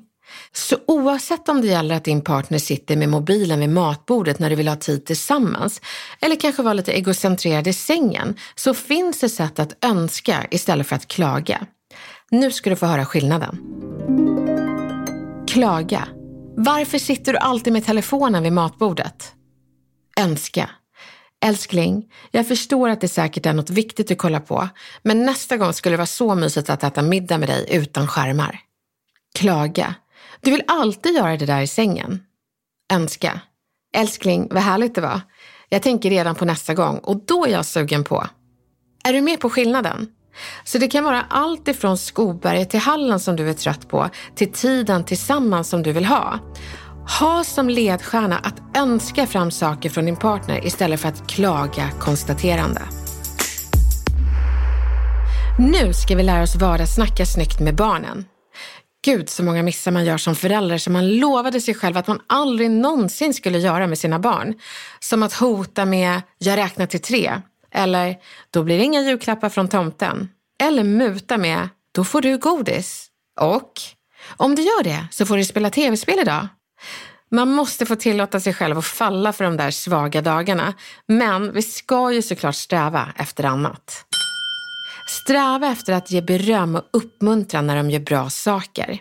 Så 0.53 0.77
oavsett 0.87 1.49
om 1.49 1.61
det 1.61 1.67
gäller 1.67 1.95
att 1.95 2.05
din 2.05 2.21
partner 2.21 2.59
sitter 2.59 2.97
med 2.97 3.09
mobilen 3.09 3.61
vid 3.61 3.69
matbordet 3.69 4.39
när 4.39 4.51
du 4.51 4.57
vill 4.57 4.69
ha 4.69 4.77
tid 4.77 5.07
tillsammans 5.07 5.81
eller 6.21 6.37
kanske 6.37 6.63
vara 6.63 6.75
lite 6.75 6.93
egocentrerad 6.93 7.67
i 7.67 7.73
sängen 7.73 8.37
så 8.55 8.75
finns 8.75 9.21
det 9.21 9.29
sätt 9.29 9.59
att 9.59 9.85
önska 9.85 10.47
istället 10.51 10.87
för 10.87 10.97
att 10.97 11.09
klaga. 11.09 11.67
Nu 12.31 12.51
ska 12.51 12.71
du 12.71 12.77
få 12.77 12.87
höra 12.87 13.05
skillnaden. 13.05 13.59
Klaga. 15.49 16.09
Varför 16.57 16.99
sitter 16.99 17.33
du 17.33 17.39
alltid 17.39 17.73
med 17.73 17.85
telefonen 17.85 18.43
vid 18.43 18.53
matbordet? 18.53 19.33
Önska. 20.21 20.71
Älskling, 21.45 22.05
jag 22.31 22.49
förstår 22.49 22.89
att 22.89 23.01
det 23.01 23.09
säkert 23.09 23.47
är 23.47 23.53
något 23.53 23.71
viktigt 23.71 24.11
att 24.11 24.19
kolla 24.19 24.41
på, 24.41 24.69
men 25.03 25.27
nästa 25.27 25.57
gång 25.57 25.73
skulle 25.73 25.93
det 25.93 25.97
vara 25.97 26.07
så 26.07 26.35
mysigt 26.35 26.71
att 26.71 26.85
äta 26.85 27.03
middag 27.03 27.39
med 27.39 27.49
dig 27.49 27.67
utan 27.71 28.09
skärmar. 28.09 28.61
Klaga. 29.35 29.95
Du 30.41 30.51
vill 30.51 30.63
alltid 30.67 31.15
göra 31.15 31.37
det 31.37 31.47
där 31.47 31.61
i 31.61 31.67
sängen. 31.67 32.23
Önska. 32.93 33.41
Älskling, 33.95 34.49
vad 34.51 34.63
härligt 34.63 34.95
det 34.95 35.01
var. 35.01 35.21
Jag 35.69 35.83
tänker 35.83 36.11
redan 36.11 36.35
på 36.35 36.45
nästa 36.45 36.75
gång 36.75 36.99
och 36.99 37.17
då 37.27 37.45
är 37.45 37.51
jag 37.51 37.67
sugen 37.67 38.05
på. 38.05 38.27
Är 39.05 39.13
du 39.13 39.21
med 39.21 39.41
på 39.41 39.51
skillnaden? 39.51 40.09
Så 40.65 40.79
det 40.79 40.89
kan 40.89 41.05
vara 41.05 41.23
allt 41.31 41.69
ifrån 41.69 41.99
Skoberget 41.99 42.71
till 42.71 42.81
hallen 42.81 43.21
som 43.21 43.37
du 43.37 43.51
är 43.51 43.55
trött 43.55 43.89
på 43.89 44.11
till 44.35 44.53
tiden 44.53 45.05
tillsammans 45.05 45.69
som 45.69 45.83
du 45.83 45.93
vill 45.93 46.05
ha. 46.05 46.39
Ha 47.21 47.45
som 47.45 47.69
ledstjärna 47.69 48.39
att 48.39 48.77
önska 48.77 49.27
fram 49.27 49.51
saker 49.51 49.91
från 49.91 50.05
din 50.05 50.17
partner 50.17 50.67
istället 50.67 51.01
för 51.01 51.09
att 51.09 51.29
klaga 51.29 51.91
konstaterande. 52.01 52.83
Nu 55.59 55.93
ska 55.93 56.17
vi 56.17 56.23
lära 56.23 56.43
oss 56.43 56.57
vardagssnacka 56.57 57.27
snyggt 57.27 57.61
med 57.61 57.77
barnen. 57.77 58.25
Gud 59.09 59.29
så 59.29 59.43
många 59.43 59.63
missar 59.63 59.91
man 59.91 60.05
gör 60.05 60.19
som 60.19 60.35
förälder 60.37 60.79
som 60.79 60.93
man 60.93 61.17
lovade 61.17 61.61
sig 61.61 61.75
själv 61.75 61.97
att 61.97 62.07
man 62.07 62.21
aldrig 62.27 62.71
någonsin 62.71 63.35
skulle 63.35 63.59
göra 63.59 63.87
med 63.87 63.99
sina 63.99 64.19
barn. 64.19 64.55
Som 65.01 65.23
att 65.23 65.33
hota 65.33 65.85
med 65.85 66.23
“jag 66.39 66.57
räknar 66.57 66.87
till 66.87 67.01
tre” 67.01 67.43
eller 67.75 68.17
“då 68.51 68.63
blir 68.63 68.79
det 68.79 68.85
inga 68.85 69.01
julklappar 69.01 69.49
från 69.49 69.69
tomten” 69.69 70.29
eller 70.63 70.85
muta 70.85 71.39
med 71.39 71.69
“då 71.93 72.05
får 72.05 72.21
du 72.21 72.39
godis” 72.39 73.07
och 73.41 73.73
“om 74.37 74.55
du 74.55 74.63
gör 74.63 74.85
det 74.85 75.07
så 75.11 75.27
får 75.27 75.37
du 75.37 75.45
spela 75.45 75.71
tv-spel 75.71 76.19
idag”. 76.19 76.49
Man 77.31 77.49
måste 77.49 77.87
få 77.87 77.97
tillåta 77.97 78.41
sig 78.41 78.55
själv 78.55 78.79
att 78.79 78.87
falla 78.87 79.33
för 79.33 79.45
de 79.45 79.57
där 79.57 79.71
svaga 79.71 80.23
dagarna, 80.23 80.75
men 81.07 81.53
vi 81.53 81.63
ska 81.63 82.13
ju 82.13 82.23
såklart 82.23 82.57
sträva 82.57 83.09
efter 83.17 83.45
annat. 83.45 84.05
Sträva 85.09 85.69
efter 85.73 85.93
att 85.93 86.11
ge 86.11 86.21
beröm 86.21 86.77
och 86.77 86.83
uppmuntran 86.93 87.67
när 87.67 87.77
de 87.77 87.91
gör 87.91 88.01
bra 88.01 88.31
saker. 88.31 89.01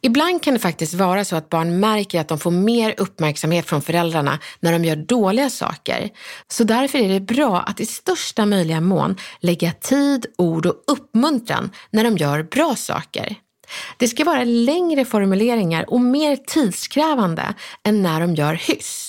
Ibland 0.00 0.42
kan 0.42 0.54
det 0.54 0.60
faktiskt 0.60 0.94
vara 0.94 1.24
så 1.24 1.36
att 1.36 1.48
barn 1.48 1.80
märker 1.80 2.20
att 2.20 2.28
de 2.28 2.38
får 2.38 2.50
mer 2.50 2.94
uppmärksamhet 2.96 3.66
från 3.66 3.82
föräldrarna 3.82 4.38
när 4.60 4.72
de 4.72 4.84
gör 4.84 4.96
dåliga 4.96 5.50
saker. 5.50 6.10
Så 6.48 6.64
därför 6.64 6.98
är 6.98 7.08
det 7.08 7.20
bra 7.20 7.60
att 7.60 7.80
i 7.80 7.86
största 7.86 8.46
möjliga 8.46 8.80
mån 8.80 9.16
lägga 9.40 9.72
tid, 9.72 10.26
ord 10.38 10.66
och 10.66 10.84
uppmuntran 10.86 11.70
när 11.90 12.04
de 12.04 12.16
gör 12.16 12.42
bra 12.42 12.74
saker. 12.76 13.36
Det 13.96 14.08
ska 14.08 14.24
vara 14.24 14.44
längre 14.44 15.04
formuleringar 15.04 15.90
och 15.90 16.00
mer 16.00 16.36
tidskrävande 16.36 17.54
än 17.84 18.02
när 18.02 18.20
de 18.20 18.34
gör 18.34 18.54
hyss. 18.54 19.07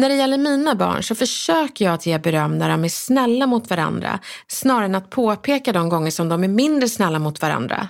När 0.00 0.08
det 0.08 0.14
gäller 0.14 0.38
mina 0.38 0.74
barn 0.74 1.02
så 1.02 1.14
försöker 1.14 1.84
jag 1.84 1.94
att 1.94 2.06
ge 2.06 2.18
beröm 2.18 2.58
när 2.58 2.68
de 2.68 2.84
är 2.84 2.88
snälla 2.88 3.46
mot 3.46 3.70
varandra 3.70 4.18
snarare 4.48 4.84
än 4.84 4.94
att 4.94 5.10
påpeka 5.10 5.72
de 5.72 5.88
gånger 5.88 6.10
som 6.10 6.28
de 6.28 6.44
är 6.44 6.48
mindre 6.48 6.88
snälla 6.88 7.18
mot 7.18 7.42
varandra. 7.42 7.88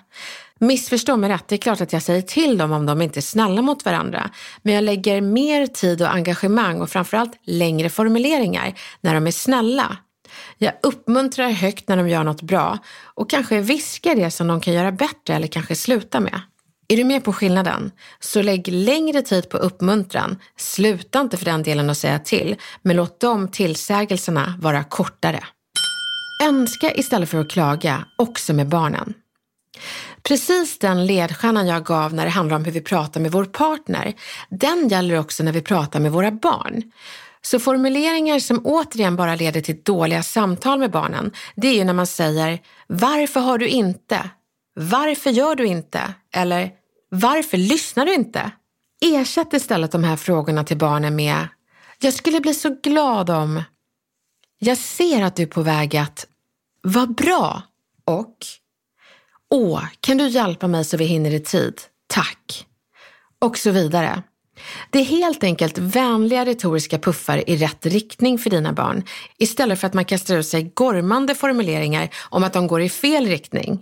Missförstå 0.59 1.17
mig 1.17 1.31
rätt, 1.31 1.49
det 1.49 1.55
är 1.55 1.59
klart 1.59 1.81
att 1.81 1.93
jag 1.93 2.03
säger 2.03 2.23
till 2.23 2.59
dem 2.59 2.73
om 2.73 2.87
de 2.87 3.03
inte 3.03 3.21
är 3.21 3.23
snälla 3.23 3.63
mot 3.63 3.85
varandra. 3.85 4.31
Men 4.63 4.75
jag 4.75 4.85
lägger 4.85 5.21
mer 5.21 5.67
tid 5.67 6.03
och 6.03 6.15
engagemang 6.15 6.81
och 6.81 6.91
framförallt 6.91 7.33
längre 7.45 7.89
formuleringar 7.89 8.75
när 9.01 9.15
de 9.15 9.27
är 9.27 9.31
snälla. 9.31 9.97
Jag 10.59 10.73
uppmuntrar 10.83 11.51
högt 11.51 11.89
när 11.89 11.97
de 11.97 12.09
gör 12.09 12.25
något 12.25 12.43
bra 12.43 12.79
och 13.05 13.31
kanske 13.31 13.61
viskar 13.61 14.15
det 14.15 14.31
som 14.31 14.47
de 14.47 14.61
kan 14.61 14.75
göra 14.75 14.93
bättre 14.93 15.35
eller 15.35 15.47
kanske 15.47 15.75
sluta 15.75 16.21
med. 16.21 16.41
Är 16.91 16.97
du 16.97 17.05
med 17.05 17.25
på 17.25 17.33
skillnaden? 17.33 17.91
Så 18.21 18.43
lägg 18.43 18.69
längre 18.69 19.23
tid 19.23 19.49
på 19.49 19.57
uppmuntran. 19.57 20.39
Sluta 20.57 21.21
inte 21.21 21.37
för 21.37 21.45
den 21.45 21.63
delen 21.63 21.91
att 21.91 21.99
säga 21.99 22.19
till, 22.19 22.57
men 22.83 22.97
låt 22.97 23.21
de 23.21 23.49
tillsägelserna 23.49 24.55
vara 24.61 24.85
kortare. 24.85 25.45
Önska 26.43 26.95
istället 26.95 27.29
för 27.29 27.39
att 27.39 27.51
klaga, 27.51 28.05
också 28.19 28.53
med 28.53 28.69
barnen. 28.69 29.15
Precis 30.23 30.79
den 30.79 31.07
ledstjärnan 31.07 31.67
jag 31.67 31.85
gav 31.85 32.15
när 32.15 32.25
det 32.25 32.31
handlar 32.31 32.57
om 32.57 32.65
hur 32.65 32.73
vi 32.73 32.81
pratar 32.81 33.21
med 33.21 33.33
vår 33.33 33.45
partner, 33.45 34.15
den 34.49 34.89
gäller 34.89 35.19
också 35.19 35.43
när 35.43 35.53
vi 35.53 35.63
pratar 35.63 36.01
med 36.01 36.13
våra 36.13 36.31
barn. 36.31 36.83
Så 37.43 37.59
formuleringar 37.59 38.39
som 38.39 38.61
återigen 38.67 39.17
bara 39.17 39.35
leder 39.35 39.61
till 39.61 39.83
dåliga 39.83 40.23
samtal 40.23 40.79
med 40.79 40.91
barnen, 40.91 41.33
det 41.57 41.69
är 41.69 41.75
ju 41.75 41.85
när 41.85 41.93
man 41.93 42.07
säger 42.07 42.59
“Varför 42.87 43.41
har 43.41 43.59
du 43.59 43.69
inte?” 43.69 44.31
“Varför 44.75 45.31
gör 45.31 45.55
du 45.55 45.67
inte?” 45.67 46.15
eller 46.35 46.80
“Varför 47.11 47.57
lyssnar 47.57 48.07
du 48.07 48.15
inte?” 48.15 48.51
Ersätt 49.01 49.53
istället 49.53 49.93
de 49.93 50.05
här 50.05 50.17
frågorna 50.17 50.65
till 50.65 50.77
barnen 50.79 51.17
med 51.17 51.49
“Jag 52.01 52.15
skulle 52.15 52.41
bli 52.41 52.55
så 52.55 52.77
glad 52.83 53.31
om...” 53.31 53.63
“Jag 54.59 54.79
ser 54.79 55.23
att 55.23 55.37
du 55.37 55.43
är 55.43 55.47
på 55.47 55.63
väg 55.63 55.97
att...” 55.97 56.27
“Vad 56.83 57.15
bra!” 57.15 57.63
och 58.05 58.37
“Åh, 59.51 59.85
kan 60.01 60.19
du 60.19 60.29
hjälpa 60.29 60.69
mig 60.69 60.85
så 60.85 60.97
vi 60.97 61.05
hinner 61.05 61.31
i 61.31 61.41
tid? 61.41 61.81
Tack!” 62.07 62.67
och 63.39 63.59
så 63.59 63.71
vidare. 63.71 64.23
Det 64.91 64.99
är 64.99 65.05
helt 65.05 65.45
enkelt 65.45 65.79
vänliga 65.79 66.45
retoriska 66.45 66.99
puffar 66.99 67.51
i 67.51 67.57
rätt 67.57 67.87
riktning 67.87 68.39
för 68.39 68.51
dina 68.51 68.73
barn 68.73 69.05
istället 69.39 69.81
för 69.81 69.87
att 69.87 69.95
man 69.95 70.05
kastar 70.05 70.37
ut 70.37 70.47
sig 70.47 70.73
gormande 70.75 71.35
formuleringar 71.35 72.09
om 72.29 72.45
att 72.45 72.53
de 72.53 72.67
går 72.67 72.81
i 72.83 72.89
fel 72.89 73.27
riktning. 73.27 73.81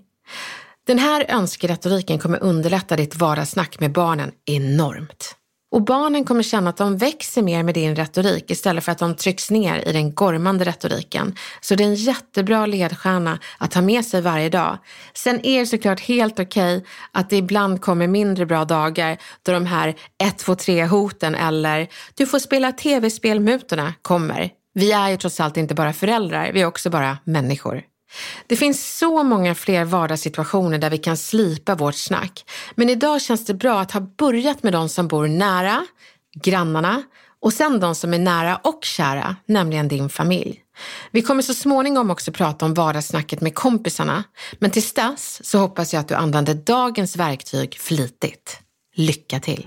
Den 0.88 0.98
här 0.98 1.24
önskeretoriken 1.28 2.18
kommer 2.18 2.42
underlätta 2.42 2.96
ditt 2.96 3.16
vardagssnack 3.16 3.80
med 3.80 3.92
barnen 3.92 4.30
enormt. 4.44 5.34
Och 5.70 5.84
barnen 5.84 6.24
kommer 6.24 6.42
känna 6.42 6.70
att 6.70 6.76
de 6.76 6.96
växer 6.96 7.42
mer 7.42 7.62
med 7.62 7.74
din 7.74 7.96
retorik 7.96 8.50
istället 8.50 8.84
för 8.84 8.92
att 8.92 8.98
de 8.98 9.14
trycks 9.14 9.50
ner 9.50 9.88
i 9.88 9.92
den 9.92 10.14
gormande 10.14 10.64
retoriken. 10.64 11.34
Så 11.60 11.74
det 11.74 11.84
är 11.84 11.88
en 11.88 11.94
jättebra 11.94 12.66
ledstjärna 12.66 13.38
att 13.58 13.74
ha 13.74 13.82
med 13.82 14.04
sig 14.04 14.20
varje 14.20 14.48
dag. 14.48 14.78
Sen 15.14 15.46
är 15.46 15.60
det 15.60 15.66
såklart 15.66 16.00
helt 16.00 16.40
okej 16.40 16.76
okay 16.76 16.88
att 17.12 17.30
det 17.30 17.36
ibland 17.36 17.80
kommer 17.80 18.06
mindre 18.06 18.46
bra 18.46 18.64
dagar 18.64 19.18
då 19.42 19.52
de 19.52 19.66
här 19.66 19.94
1, 20.22 20.38
2, 20.38 20.54
3 20.54 20.84
hoten 20.84 21.34
eller 21.34 21.88
du 22.14 22.26
får 22.26 22.38
spela 22.38 22.72
tv-spelmutorna 22.72 23.94
kommer. 24.02 24.50
Vi 24.74 24.92
är 24.92 25.08
ju 25.08 25.16
trots 25.16 25.40
allt 25.40 25.56
inte 25.56 25.74
bara 25.74 25.92
föräldrar, 25.92 26.50
vi 26.52 26.60
är 26.60 26.66
också 26.66 26.90
bara 26.90 27.18
människor. 27.24 27.82
Det 28.46 28.56
finns 28.56 28.98
så 28.98 29.22
många 29.22 29.54
fler 29.54 29.84
vardagssituationer 29.84 30.78
där 30.78 30.90
vi 30.90 30.98
kan 30.98 31.16
slipa 31.16 31.74
vårt 31.74 31.94
snack. 31.94 32.44
Men 32.74 32.88
idag 32.88 33.22
känns 33.22 33.44
det 33.44 33.54
bra 33.54 33.80
att 33.80 33.92
ha 33.92 34.00
börjat 34.00 34.62
med 34.62 34.72
de 34.72 34.88
som 34.88 35.08
bor 35.08 35.28
nära, 35.28 35.86
grannarna 36.40 37.02
och 37.40 37.52
sen 37.52 37.80
de 37.80 37.94
som 37.94 38.14
är 38.14 38.18
nära 38.18 38.56
och 38.56 38.84
kära, 38.84 39.36
nämligen 39.46 39.88
din 39.88 40.08
familj. 40.08 40.62
Vi 41.10 41.22
kommer 41.22 41.42
så 41.42 41.54
småningom 41.54 42.10
också 42.10 42.32
prata 42.32 42.64
om 42.64 42.74
vardagssnacket 42.74 43.40
med 43.40 43.54
kompisarna. 43.54 44.24
Men 44.58 44.70
tills 44.70 44.92
dess 44.92 45.40
så 45.44 45.58
hoppas 45.58 45.92
jag 45.92 46.00
att 46.00 46.08
du 46.08 46.14
använder 46.14 46.54
dagens 46.54 47.16
verktyg 47.16 47.78
flitigt. 47.78 48.60
Lycka 48.94 49.40
till! 49.40 49.66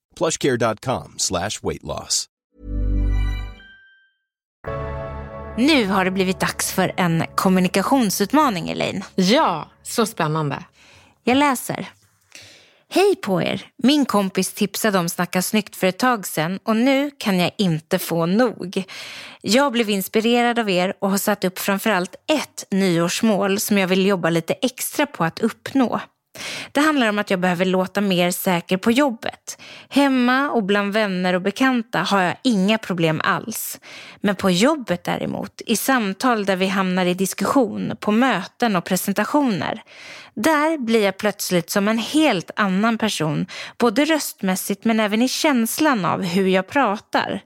plushcare.com 0.17 1.13
slash 1.17 1.59
weight 1.63 1.83
loss. 1.83 2.27
Nu 5.57 5.87
har 5.87 6.05
det 6.05 6.11
blivit 6.11 6.39
dags 6.39 6.71
för 6.71 6.93
en 6.97 7.23
kommunikationsutmaning, 7.35 8.69
Elaine. 8.69 9.03
Ja, 9.15 9.71
så 9.83 10.05
spännande. 10.05 10.63
Jag 11.23 11.37
läser. 11.37 11.89
Hej 12.89 13.15
på 13.15 13.41
er! 13.41 13.65
Min 13.83 14.05
kompis 14.05 14.53
tipsade 14.53 14.99
om 14.99 15.09
Snacka 15.09 15.41
snyggt 15.41 15.75
för 15.75 15.87
ett 15.87 15.99
tag 15.99 16.27
sedan 16.27 16.59
och 16.63 16.75
nu 16.75 17.11
kan 17.17 17.39
jag 17.39 17.51
inte 17.57 17.99
få 17.99 18.25
nog. 18.25 18.83
Jag 19.41 19.71
blev 19.71 19.89
inspirerad 19.89 20.59
av 20.59 20.69
er 20.69 20.93
och 20.99 21.09
har 21.09 21.17
satt 21.17 21.43
upp 21.43 21.59
framförallt 21.59 22.15
ett 22.15 22.65
nyårsmål 22.71 23.59
som 23.59 23.77
jag 23.77 23.87
vill 23.87 24.05
jobba 24.05 24.29
lite 24.29 24.53
extra 24.53 25.05
på 25.05 25.23
att 25.23 25.39
uppnå. 25.39 26.01
Det 26.71 26.79
handlar 26.79 27.09
om 27.09 27.19
att 27.19 27.29
jag 27.29 27.39
behöver 27.39 27.65
låta 27.65 28.01
mer 28.01 28.31
säker 28.31 28.77
på 28.77 28.91
jobbet. 28.91 29.61
Hemma 29.89 30.49
och 30.49 30.63
bland 30.63 30.93
vänner 30.93 31.33
och 31.33 31.41
bekanta 31.41 31.99
har 31.99 32.21
jag 32.21 32.35
inga 32.43 32.77
problem 32.77 33.21
alls. 33.23 33.79
Men 34.21 34.35
på 34.35 34.51
jobbet 34.51 35.03
däremot, 35.03 35.61
i 35.65 35.75
samtal 35.75 36.45
där 36.45 36.55
vi 36.55 36.67
hamnar 36.67 37.05
i 37.05 37.13
diskussion, 37.13 37.93
på 37.99 38.11
möten 38.11 38.75
och 38.75 38.83
presentationer. 38.83 39.83
Där 40.33 40.77
blir 40.77 41.03
jag 41.03 41.17
plötsligt 41.17 41.69
som 41.69 41.87
en 41.87 41.97
helt 41.97 42.51
annan 42.55 42.97
person, 42.97 43.45
både 43.77 44.05
röstmässigt 44.05 44.85
men 44.85 44.99
även 44.99 45.21
i 45.21 45.27
känslan 45.27 46.05
av 46.05 46.23
hur 46.23 46.47
jag 46.47 46.67
pratar. 46.67 47.41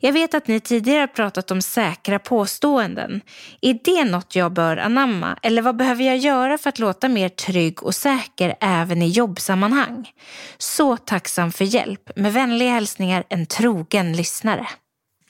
Jag 0.00 0.12
vet 0.12 0.34
att 0.34 0.48
ni 0.48 0.60
tidigare 0.60 1.00
har 1.00 1.06
pratat 1.06 1.50
om 1.50 1.62
säkra 1.62 2.18
påståenden. 2.18 3.20
Är 3.60 3.78
det 3.84 4.04
något 4.04 4.36
jag 4.36 4.52
bör 4.52 4.76
anamma 4.76 5.38
eller 5.42 5.62
vad 5.62 5.76
behöver 5.76 6.04
jag 6.04 6.16
göra 6.16 6.58
för 6.58 6.68
att 6.68 6.78
låta 6.78 7.08
mer 7.08 7.28
trygg 7.28 7.82
och 7.82 7.94
säker 7.94 8.54
även 8.60 9.02
i 9.02 9.08
jobbsammanhang? 9.08 10.10
Så 10.58 10.96
tacksam 10.96 11.52
för 11.52 11.64
hjälp. 11.64 12.10
Med 12.16 12.32
vänliga 12.32 12.70
hälsningar 12.70 13.24
en 13.28 13.46
trogen 13.46 14.12
lyssnare. 14.12 14.66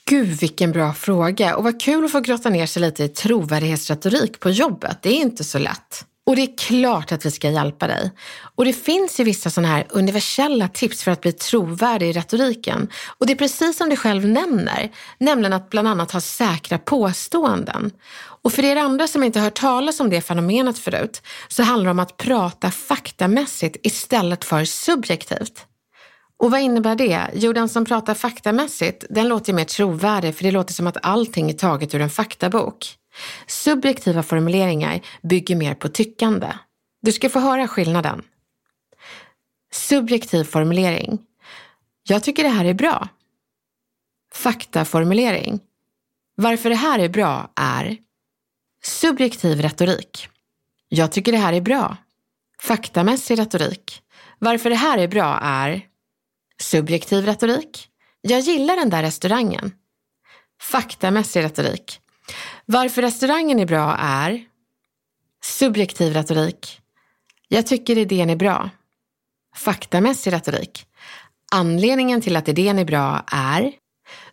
Gud 0.07 0.41
vilken 0.41 0.73
bra 0.73 0.93
fråga 0.93 1.57
och 1.57 1.64
vad 1.64 1.81
kul 1.81 2.05
att 2.05 2.12
få 2.12 2.21
grotta 2.21 2.50
ner 2.50 2.67
sig 2.67 2.83
lite 2.83 3.05
i 3.05 3.09
trovärdighetsretorik 3.09 4.41
på 4.41 4.50
jobbet. 4.50 4.99
Det 5.03 5.09
är 5.09 5.21
inte 5.21 5.45
så 5.45 5.59
lätt. 5.59 6.07
Och 6.26 6.37
det 6.37 6.43
är 6.43 6.59
klart 6.59 7.12
att 7.12 7.26
vi 7.26 7.31
ska 7.31 7.50
hjälpa 7.50 7.87
dig. 7.87 8.11
Och 8.57 8.64
det 8.64 8.73
finns 8.73 9.20
ju 9.20 9.25
vissa 9.25 9.51
sådana 9.51 9.68
här 9.68 9.87
universella 9.90 10.68
tips 10.68 11.03
för 11.03 11.11
att 11.11 11.20
bli 11.20 11.33
trovärdig 11.33 12.09
i 12.09 12.12
retoriken. 12.12 12.88
Och 13.18 13.27
det 13.27 13.33
är 13.33 13.37
precis 13.37 13.77
som 13.77 13.88
du 13.88 13.96
själv 13.96 14.29
nämner, 14.29 14.90
nämligen 15.18 15.53
att 15.53 15.70
bland 15.70 15.88
annat 15.88 16.11
ha 16.11 16.20
säkra 16.20 16.79
påståenden. 16.79 17.90
Och 18.42 18.53
för 18.53 18.64
er 18.64 18.77
andra 18.77 19.07
som 19.07 19.22
inte 19.22 19.40
hört 19.40 19.61
talas 19.61 20.01
om 20.01 20.11
det 20.11 20.20
fenomenet 20.20 20.79
förut 20.79 21.22
så 21.49 21.62
handlar 21.62 21.85
det 21.85 21.90
om 21.90 21.99
att 21.99 22.16
prata 22.16 22.70
faktamässigt 22.70 23.87
istället 23.87 24.44
för 24.44 24.64
subjektivt. 24.64 25.66
Och 26.38 26.51
vad 26.51 26.61
innebär 26.61 26.94
det? 26.94 27.20
Jo, 27.35 27.53
den 27.53 27.68
som 27.68 27.85
pratar 27.85 28.14
faktamässigt, 28.14 29.05
den 29.11 29.29
låter 29.29 29.53
mer 29.53 29.64
trovärdig 29.64 30.37
för 30.37 30.44
det 30.44 30.51
låter 30.51 30.75
som 30.75 30.87
att 30.87 30.96
allting 31.03 31.51
är 31.51 31.55
taget 31.55 31.94
ur 31.94 32.01
en 32.01 32.11
faktabok. 32.11 32.96
Subjektiva 33.46 34.22
formuleringar 34.22 35.00
bygger 35.22 35.57
mer 35.57 35.74
på 35.74 35.88
tyckande. 35.88 36.53
Du 37.03 37.12
ska 37.12 37.31
få 37.31 37.38
höra 37.38 37.68
skillnaden. 37.68 38.22
Subjektiv 39.72 40.44
formulering. 40.44 41.18
Jag 42.03 42.22
tycker 42.22 42.42
det 42.42 42.48
här 42.48 42.64
är 42.64 42.74
bra. 42.74 43.09
Faktaformulering. 44.33 45.61
Varför 46.37 46.70
det 46.70 46.77
här 46.77 46.98
är 46.98 47.09
bra 47.09 47.53
är 47.57 47.96
subjektiv 48.83 49.62
retorik. 49.62 50.29
Jag 50.88 51.12
tycker 51.12 51.33
det 51.33 51.38
här 51.38 51.53
är 51.53 51.61
bra. 51.61 51.96
Faktamässig 52.61 53.38
retorik. 53.38 54.03
Varför 54.38 54.70
det 54.70 54.77
här 54.77 54.98
är 54.98 55.09
bra 55.09 55.38
är 55.42 55.87
subjektiv 56.61 57.24
retorik. 57.27 57.88
Jag 58.20 58.40
gillar 58.40 58.77
den 58.77 58.90
där 58.90 59.03
restaurangen. 59.03 59.72
Faktamässig 60.61 61.42
retorik. 61.42 62.00
Varför 62.66 63.03
restaurangen 63.03 63.61
är 63.61 63.66
bra 63.66 63.96
är 63.98 64.44
subjektiv 65.44 66.12
retorik. 66.12 66.81
Jag 67.48 67.66
tycker 67.66 67.98
idén 67.98 68.31
är 68.31 68.37
bra. 68.37 68.70
Faktamässig 69.57 70.33
retorik. 70.33 70.87
Anledningen 71.53 72.20
till 72.20 72.37
att 72.37 72.48
idén 72.48 72.79
är 72.79 72.85
bra 72.85 73.24
är 73.27 73.72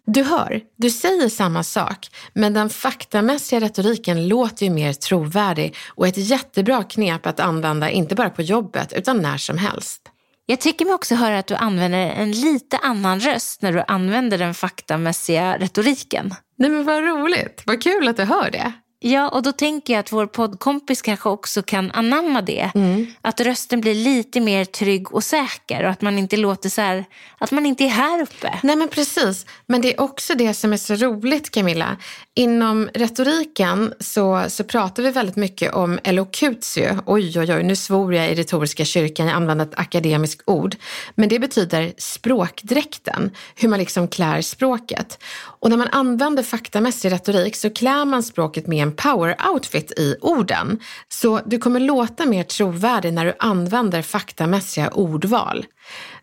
du 0.05 0.23
hör, 0.23 0.61
du 0.75 0.89
säger 0.89 1.29
samma 1.29 1.63
sak, 1.63 2.09
men 2.33 2.53
den 2.53 2.69
faktamässiga 2.69 3.59
retoriken 3.59 4.27
låter 4.27 4.65
ju 4.65 4.71
mer 4.71 4.93
trovärdig 4.93 5.75
och 5.87 6.07
ett 6.07 6.17
jättebra 6.17 6.83
knep 6.83 7.25
att 7.25 7.39
använda 7.39 7.89
inte 7.89 8.15
bara 8.15 8.29
på 8.29 8.41
jobbet 8.41 8.93
utan 8.93 9.21
när 9.21 9.37
som 9.37 9.57
helst. 9.57 10.10
Jag 10.45 10.59
tycker 10.59 10.85
mig 10.85 10.93
också 10.93 11.15
höra 11.15 11.39
att 11.39 11.47
du 11.47 11.55
använder 11.55 11.97
en 11.97 12.31
lite 12.31 12.77
annan 12.77 13.19
röst 13.19 13.61
när 13.61 13.73
du 13.73 13.83
använder 13.87 14.37
den 14.37 14.53
faktamässiga 14.53 15.57
retoriken. 15.57 16.35
Nej 16.55 16.69
men 16.69 16.83
vad 16.83 17.03
roligt, 17.03 17.63
vad 17.65 17.83
kul 17.83 18.07
att 18.07 18.17
du 18.17 18.23
hör 18.23 18.51
det. 18.51 18.73
Ja, 19.03 19.29
och 19.29 19.43
då 19.43 19.51
tänker 19.51 19.93
jag 19.93 19.99
att 19.99 20.11
vår 20.11 20.25
poddkompis 20.25 21.01
kanske 21.01 21.29
också 21.29 21.63
kan 21.63 21.91
anamma 21.91 22.41
det. 22.41 22.71
Mm. 22.75 23.07
Att 23.21 23.41
rösten 23.41 23.81
blir 23.81 23.95
lite 23.95 24.39
mer 24.39 24.65
trygg 24.65 25.13
och 25.13 25.23
säker 25.23 25.83
och 25.83 25.89
att 25.89 26.01
man 26.01 26.17
inte 26.17 26.37
låter 26.37 26.69
så 26.69 26.81
här, 26.81 27.05
att 27.37 27.51
man 27.51 27.65
inte 27.65 27.83
är 27.83 27.87
här 27.87 28.21
uppe. 28.21 28.59
Nej 28.63 28.75
men 28.75 28.87
precis, 28.87 29.45
men 29.65 29.81
det 29.81 29.93
är 29.93 30.01
också 30.01 30.35
det 30.35 30.53
som 30.53 30.73
är 30.73 30.77
så 30.77 30.95
roligt 30.95 31.51
Camilla. 31.51 31.97
Inom 32.35 32.89
retoriken 32.93 33.93
så, 33.99 34.45
så 34.47 34.63
pratar 34.63 35.03
vi 35.03 35.11
väldigt 35.11 35.35
mycket 35.35 35.73
om 35.73 35.99
elokutio. 36.03 36.99
Oj, 37.05 37.39
oj, 37.39 37.53
oj, 37.53 37.63
nu 37.63 37.75
svor 37.75 38.13
jag 38.13 38.31
i 38.31 38.35
retoriska 38.35 38.85
kyrkan, 38.85 39.27
jag 39.27 39.35
använder 39.35 39.65
ett 39.65 39.79
akademiskt 39.79 40.43
ord. 40.45 40.75
Men 41.15 41.29
det 41.29 41.39
betyder 41.39 41.93
språkdräkten, 41.97 43.31
hur 43.55 43.69
man 43.69 43.79
liksom 43.79 44.07
klär 44.07 44.41
språket. 44.41 45.23
Och 45.61 45.69
när 45.69 45.77
man 45.77 45.87
använder 45.91 46.43
faktamässig 46.43 47.11
retorik 47.11 47.55
så 47.55 47.69
klär 47.69 48.05
man 48.05 48.23
språket 48.23 48.67
med 48.67 48.83
en 48.83 48.95
power-outfit 48.95 49.91
i 49.99 50.15
orden. 50.21 50.79
Så 51.09 51.41
du 51.45 51.57
kommer 51.57 51.79
låta 51.79 52.25
mer 52.25 52.43
trovärdig 52.43 53.13
när 53.13 53.25
du 53.25 53.33
använder 53.39 54.01
faktamässiga 54.01 54.89
ordval. 54.89 55.65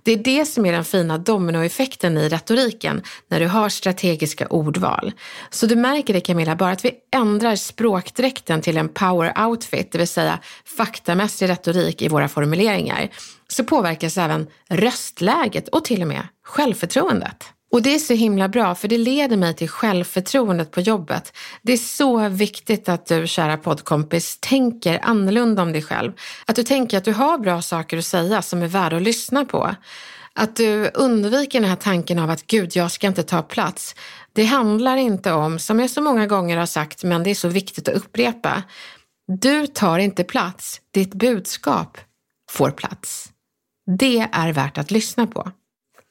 Det 0.03 0.13
är 0.13 0.17
det 0.17 0.47
som 0.47 0.67
är 0.67 0.73
den 0.73 0.85
fina 0.85 1.19
dominoeffekten 1.19 2.19
i 2.19 2.29
retoriken 2.29 3.03
när 3.29 3.41
du 3.41 3.47
har 3.47 3.69
strategiska 3.69 4.47
ordval. 4.47 5.13
Så 5.51 5.67
du 5.67 5.77
märker 5.77 6.15
det 6.15 6.21
Camilla, 6.21 6.57
bara 6.57 6.73
att 6.73 6.85
vi 6.85 6.93
ändrar 7.13 7.57
språkdräkten 7.57 8.63
till 8.63 8.77
en 8.77 8.89
power 8.89 9.47
outfit, 9.47 9.93
det 9.93 9.99
vill 9.99 10.09
säga 10.09 10.39
faktamässig 10.77 11.49
retorik 11.49 12.03
i 12.03 12.09
våra 12.09 12.29
formuleringar, 12.29 13.09
så 13.49 13.65
påverkas 13.65 14.19
även 14.19 14.47
röstläget 14.69 15.69
och 15.69 15.85
till 15.85 16.03
och 16.03 16.09
med 16.09 16.29
självförtroendet. 16.45 17.53
Och 17.71 17.83
det 17.83 17.95
är 17.95 17.99
så 17.99 18.15
himla 18.15 18.49
bra 18.49 18.75
för 18.75 18.89
det 18.89 18.99
leder 18.99 19.37
mig 19.37 19.55
till 19.55 19.69
självförtroendet 19.69 20.71
på 20.71 20.81
jobbet. 20.81 21.37
Det 21.63 21.73
är 21.73 21.77
så 21.77 22.29
viktigt 22.29 22.89
att 22.89 23.07
du, 23.07 23.27
kära 23.27 23.57
poddkompis, 23.57 24.39
tänker 24.41 25.01
annorlunda 25.03 25.63
om 25.63 25.73
dig 25.73 25.83
själv. 25.83 26.13
Att 26.47 26.57
du 26.57 26.63
tänker 26.63 26.99
att 26.99 27.05
du 27.05 27.13
har 27.13 27.39
bra 27.39 27.63
saker 27.63 27.99
att 27.99 28.05
säga 28.05 28.43
som 28.43 28.63
är 28.63 28.67
värda 28.67 28.97
att 28.97 29.03
lyssna 29.03 29.45
på. 29.45 29.75
Att 30.33 30.57
du 30.57 30.91
undviker 30.95 31.61
den 31.61 31.71
här 31.71 31.77
tanken 31.77 32.19
av 32.19 32.31
att 32.31 32.47
gud, 32.47 32.77
jag 32.77 32.91
ska 32.91 33.07
inte 33.07 33.23
ta 33.23 33.43
plats. 33.43 33.95
Det 34.33 34.45
handlar 34.45 34.97
inte 34.97 35.33
om, 35.33 35.59
som 35.59 35.81
jag 35.81 35.91
så 35.91 36.01
många 36.01 36.27
gånger 36.27 36.57
har 36.57 36.67
sagt, 36.67 37.05
men 37.05 37.23
det 37.23 37.31
är 37.31 37.35
så 37.35 37.49
viktigt 37.49 37.89
att 37.89 37.95
upprepa. 37.95 38.63
Du 39.27 39.67
tar 39.67 39.99
inte 39.99 40.25
plats, 40.25 40.81
ditt 40.91 41.15
budskap 41.15 41.99
får 42.51 42.71
plats. 42.71 43.29
Det 43.99 44.29
är 44.33 44.53
värt 44.53 44.79
att 44.79 44.91
lyssna 44.91 45.27
på. 45.27 45.53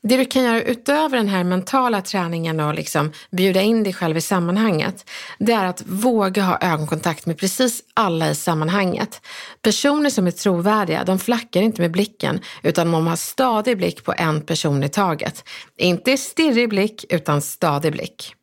Det 0.03 0.17
du 0.17 0.25
kan 0.25 0.43
göra 0.43 0.61
utöver 0.61 1.17
den 1.17 1.27
här 1.27 1.43
mentala 1.43 2.01
träningen 2.01 2.59
och 2.59 2.73
liksom 2.73 3.11
bjuda 3.31 3.61
in 3.61 3.83
dig 3.83 3.93
själv 3.93 4.17
i 4.17 4.21
sammanhanget, 4.21 5.09
det 5.39 5.53
är 5.53 5.65
att 5.65 5.83
våga 5.85 6.43
ha 6.43 6.57
ögonkontakt 6.61 7.25
med 7.25 7.37
precis 7.37 7.83
alla 7.93 8.29
i 8.29 8.35
sammanhanget. 8.35 9.21
Personer 9.61 10.09
som 10.09 10.27
är 10.27 10.31
trovärdiga, 10.31 11.03
de 11.03 11.19
flackar 11.19 11.61
inte 11.61 11.81
med 11.81 11.91
blicken, 11.91 12.39
utan 12.63 12.91
de 12.91 13.07
har 13.07 13.15
stadig 13.15 13.77
blick 13.77 14.03
på 14.03 14.13
en 14.17 14.41
person 14.41 14.83
i 14.83 14.89
taget. 14.89 15.49
Inte 15.77 16.17
stirrig 16.17 16.69
blick, 16.69 17.05
utan 17.09 17.41
stadig 17.41 17.91
blick. 17.91 18.33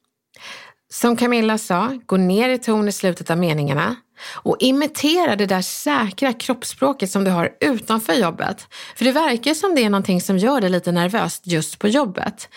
Som 0.92 1.16
Camilla 1.16 1.58
sa, 1.58 1.98
gå 2.06 2.16
ner 2.16 2.48
i 2.48 2.58
ton 2.58 2.88
i 2.88 2.92
slutet 2.92 3.30
av 3.30 3.38
meningarna 3.38 3.96
och 4.34 4.56
imitera 4.60 5.36
det 5.36 5.46
där 5.46 5.62
säkra 5.62 6.32
kroppsspråket 6.32 7.10
som 7.10 7.24
du 7.24 7.30
har 7.30 7.50
utanför 7.60 8.12
jobbet. 8.12 8.66
För 8.96 9.04
det 9.04 9.12
verkar 9.12 9.54
som 9.54 9.74
det 9.74 9.84
är 9.84 9.90
någonting 9.90 10.20
som 10.20 10.38
gör 10.38 10.60
dig 10.60 10.70
lite 10.70 10.92
nervöst 10.92 11.46
just 11.46 11.78
på 11.78 11.88
jobbet. 11.88 12.48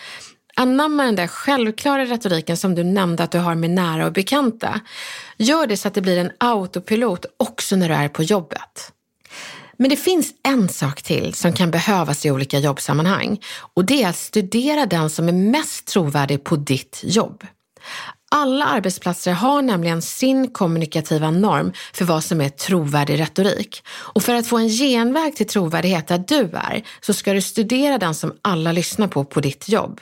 Anamma 0.56 1.04
den 1.04 1.16
där 1.16 1.26
självklara 1.26 2.04
retoriken 2.04 2.56
som 2.56 2.74
du 2.74 2.84
nämnde 2.84 3.22
att 3.22 3.30
du 3.30 3.38
har 3.38 3.54
med 3.54 3.70
nära 3.70 4.06
och 4.06 4.12
bekanta. 4.12 4.80
Gör 5.36 5.66
det 5.66 5.76
så 5.76 5.88
att 5.88 5.94
det 5.94 6.00
blir 6.00 6.18
en 6.18 6.30
autopilot 6.38 7.26
också 7.36 7.76
när 7.76 7.88
du 7.88 7.94
är 7.94 8.08
på 8.08 8.22
jobbet. 8.22 8.92
Men 9.78 9.90
det 9.90 9.96
finns 9.96 10.32
en 10.48 10.68
sak 10.68 11.02
till 11.02 11.34
som 11.34 11.52
kan 11.52 11.70
behövas 11.70 12.26
i 12.26 12.30
olika 12.30 12.58
jobbsammanhang 12.58 13.40
och 13.74 13.84
det 13.84 14.02
är 14.02 14.08
att 14.08 14.16
studera 14.16 14.86
den 14.86 15.10
som 15.10 15.28
är 15.28 15.32
mest 15.32 15.86
trovärdig 15.86 16.44
på 16.44 16.56
ditt 16.56 17.00
jobb. 17.04 17.46
Alla 18.30 18.64
arbetsplatser 18.64 19.32
har 19.32 19.62
nämligen 19.62 20.02
sin 20.02 20.50
kommunikativa 20.50 21.30
norm 21.30 21.72
för 21.92 22.04
vad 22.04 22.24
som 22.24 22.40
är 22.40 22.48
trovärdig 22.48 23.20
retorik. 23.20 23.82
Och 23.88 24.22
för 24.22 24.34
att 24.34 24.46
få 24.46 24.58
en 24.58 24.68
genväg 24.68 25.36
till 25.36 25.46
trovärdighet 25.46 26.08
där 26.08 26.24
du 26.28 26.40
är 26.40 26.82
så 27.00 27.14
ska 27.14 27.32
du 27.32 27.40
studera 27.40 27.98
den 27.98 28.14
som 28.14 28.32
alla 28.42 28.72
lyssnar 28.72 29.08
på 29.08 29.24
på 29.24 29.40
ditt 29.40 29.68
jobb. 29.68 30.00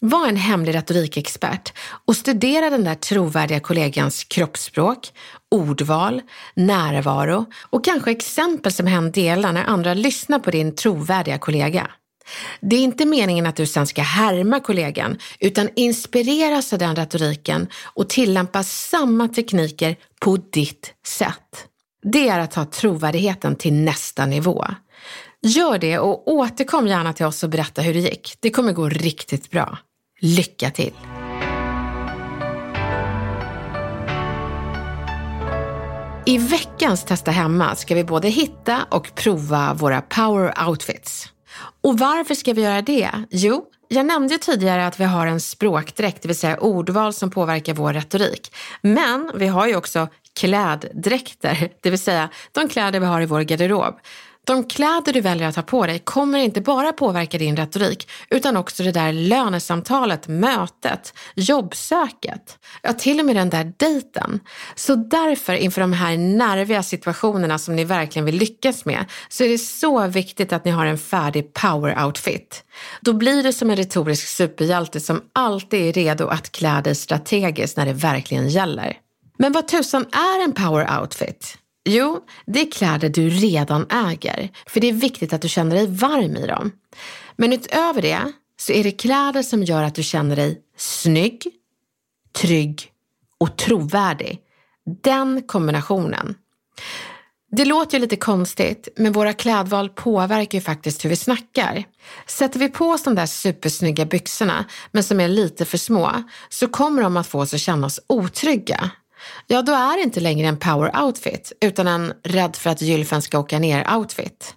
Var 0.00 0.28
en 0.28 0.36
hemlig 0.36 0.74
retorikexpert 0.74 1.72
och 2.06 2.16
studera 2.16 2.70
den 2.70 2.84
där 2.84 2.94
trovärdiga 2.94 3.60
kollegans 3.60 4.24
kroppsspråk, 4.24 5.12
ordval, 5.50 6.22
närvaro 6.54 7.46
och 7.70 7.84
kanske 7.84 8.10
exempel 8.10 8.72
som 8.72 8.86
hen 8.86 9.12
delar 9.12 9.52
när 9.52 9.64
andra 9.64 9.94
lyssnar 9.94 10.38
på 10.38 10.50
din 10.50 10.74
trovärdiga 10.74 11.38
kollega. 11.38 11.90
Det 12.60 12.76
är 12.76 12.80
inte 12.80 13.06
meningen 13.06 13.46
att 13.46 13.56
du 13.56 13.66
sen 13.66 13.86
ska 13.86 14.02
härma 14.02 14.60
kollegan, 14.60 15.18
utan 15.40 15.68
inspireras 15.76 16.72
av 16.72 16.78
den 16.78 16.96
retoriken 16.96 17.68
och 17.84 18.08
tillämpa 18.08 18.62
samma 18.62 19.28
tekniker 19.28 19.96
på 20.20 20.36
ditt 20.36 20.94
sätt. 21.06 21.66
Det 22.02 22.28
är 22.28 22.38
att 22.38 22.50
ta 22.50 22.64
trovärdigheten 22.64 23.56
till 23.56 23.74
nästa 23.74 24.26
nivå. 24.26 24.64
Gör 25.42 25.78
det 25.78 25.98
och 25.98 26.28
återkom 26.28 26.86
gärna 26.86 27.12
till 27.12 27.26
oss 27.26 27.42
och 27.44 27.50
berätta 27.50 27.82
hur 27.82 27.94
det 27.94 28.00
gick. 28.00 28.34
Det 28.40 28.50
kommer 28.50 28.72
gå 28.72 28.88
riktigt 28.88 29.50
bra. 29.50 29.78
Lycka 30.20 30.70
till! 30.70 30.92
I 36.26 36.38
veckans 36.38 37.04
Testa 37.04 37.30
hemma 37.30 37.74
ska 37.74 37.94
vi 37.94 38.04
både 38.04 38.28
hitta 38.28 38.86
och 38.90 39.14
prova 39.14 39.74
våra 39.74 40.00
power 40.00 40.68
outfits. 40.68 41.33
Och 41.80 41.98
varför 41.98 42.34
ska 42.34 42.52
vi 42.52 42.62
göra 42.62 42.82
det? 42.82 43.10
Jo, 43.30 43.64
jag 43.88 44.06
nämnde 44.06 44.38
tidigare 44.38 44.86
att 44.86 45.00
vi 45.00 45.04
har 45.04 45.26
en 45.26 45.40
språkdräkt, 45.40 46.22
det 46.22 46.28
vill 46.28 46.38
säga 46.38 46.58
ordval 46.58 47.12
som 47.12 47.30
påverkar 47.30 47.74
vår 47.74 47.92
retorik. 47.92 48.54
Men 48.82 49.30
vi 49.34 49.46
har 49.46 49.66
ju 49.66 49.76
också 49.76 50.08
kläddräkter, 50.34 51.68
det 51.80 51.90
vill 51.90 51.98
säga 51.98 52.28
de 52.52 52.68
kläder 52.68 53.00
vi 53.00 53.06
har 53.06 53.20
i 53.20 53.26
vår 53.26 53.40
garderob. 53.40 53.98
De 54.44 54.64
kläder 54.64 55.12
du 55.12 55.20
väljer 55.20 55.48
att 55.48 55.56
ha 55.56 55.62
på 55.62 55.86
dig 55.86 55.98
kommer 55.98 56.38
inte 56.38 56.60
bara 56.60 56.92
påverka 56.92 57.38
din 57.38 57.56
retorik 57.56 58.08
utan 58.30 58.56
också 58.56 58.82
det 58.82 58.92
där 58.92 59.12
lönesamtalet, 59.12 60.28
mötet, 60.28 61.14
jobbsöket, 61.34 62.58
ja 62.82 62.92
till 62.92 63.20
och 63.20 63.26
med 63.26 63.36
den 63.36 63.50
där 63.50 63.72
dejten. 63.76 64.40
Så 64.74 64.94
därför 64.94 65.52
inför 65.52 65.80
de 65.80 65.92
här 65.92 66.16
nerviga 66.16 66.82
situationerna 66.82 67.58
som 67.58 67.76
ni 67.76 67.84
verkligen 67.84 68.26
vill 68.26 68.36
lyckas 68.36 68.84
med 68.84 69.04
så 69.28 69.44
är 69.44 69.48
det 69.48 69.58
så 69.58 70.06
viktigt 70.06 70.52
att 70.52 70.64
ni 70.64 70.70
har 70.70 70.86
en 70.86 70.98
färdig 70.98 71.52
power 71.52 72.04
outfit. 72.06 72.64
Då 73.00 73.12
blir 73.12 73.42
du 73.42 73.52
som 73.52 73.70
en 73.70 73.76
retorisk 73.76 74.28
superhjälte 74.28 75.00
som 75.00 75.22
alltid 75.32 75.80
är 75.80 75.92
redo 75.92 76.26
att 76.26 76.52
klä 76.52 76.80
dig 76.80 76.94
strategiskt 76.94 77.76
när 77.76 77.86
det 77.86 77.92
verkligen 77.92 78.48
gäller. 78.48 78.96
Men 79.38 79.52
vad 79.52 79.68
tusan 79.68 80.06
är 80.12 80.44
en 80.44 80.52
power 80.52 81.00
outfit? 81.00 81.58
Jo, 81.84 82.20
det 82.46 82.60
är 82.60 82.70
kläder 82.70 83.08
du 83.08 83.28
redan 83.28 83.86
äger, 83.90 84.50
för 84.66 84.80
det 84.80 84.88
är 84.88 84.92
viktigt 84.92 85.32
att 85.32 85.42
du 85.42 85.48
känner 85.48 85.76
dig 85.76 85.86
varm 85.86 86.36
i 86.36 86.46
dem. 86.46 86.72
Men 87.36 87.52
utöver 87.52 88.02
det 88.02 88.32
så 88.56 88.72
är 88.72 88.84
det 88.84 88.90
kläder 88.90 89.42
som 89.42 89.62
gör 89.62 89.82
att 89.82 89.94
du 89.94 90.02
känner 90.02 90.36
dig 90.36 90.60
snygg, 90.76 91.46
trygg 92.32 92.90
och 93.38 93.56
trovärdig. 93.56 94.38
Den 95.02 95.42
kombinationen. 95.42 96.34
Det 97.56 97.64
låter 97.64 97.98
ju 97.98 98.00
lite 98.00 98.16
konstigt, 98.16 98.88
men 98.96 99.12
våra 99.12 99.32
klädval 99.32 99.88
påverkar 99.88 100.58
ju 100.58 100.62
faktiskt 100.62 101.04
hur 101.04 101.10
vi 101.10 101.16
snackar. 101.16 101.84
Sätter 102.26 102.60
vi 102.60 102.68
på 102.68 102.88
oss 102.90 103.02
de 103.02 103.14
där 103.14 103.26
supersnygga 103.26 104.04
byxorna, 104.04 104.64
men 104.92 105.04
som 105.04 105.20
är 105.20 105.28
lite 105.28 105.64
för 105.64 105.78
små, 105.78 106.22
så 106.48 106.68
kommer 106.68 107.02
de 107.02 107.16
att 107.16 107.26
få 107.26 107.40
oss 107.40 107.54
att 107.54 107.60
känna 107.60 107.86
oss 107.86 108.00
otrygga 108.06 108.90
ja 109.46 109.62
då 109.62 109.72
är 109.72 109.96
det 109.96 110.02
inte 110.02 110.20
längre 110.20 110.48
en 110.48 110.58
power 110.58 111.02
outfit 111.04 111.52
utan 111.60 111.88
en 111.88 112.12
rädd 112.24 112.56
för 112.56 112.70
att 112.70 112.82
gylfen 112.82 113.22
ska 113.22 113.38
åka 113.38 113.58
ner 113.58 113.96
outfit. 113.96 114.54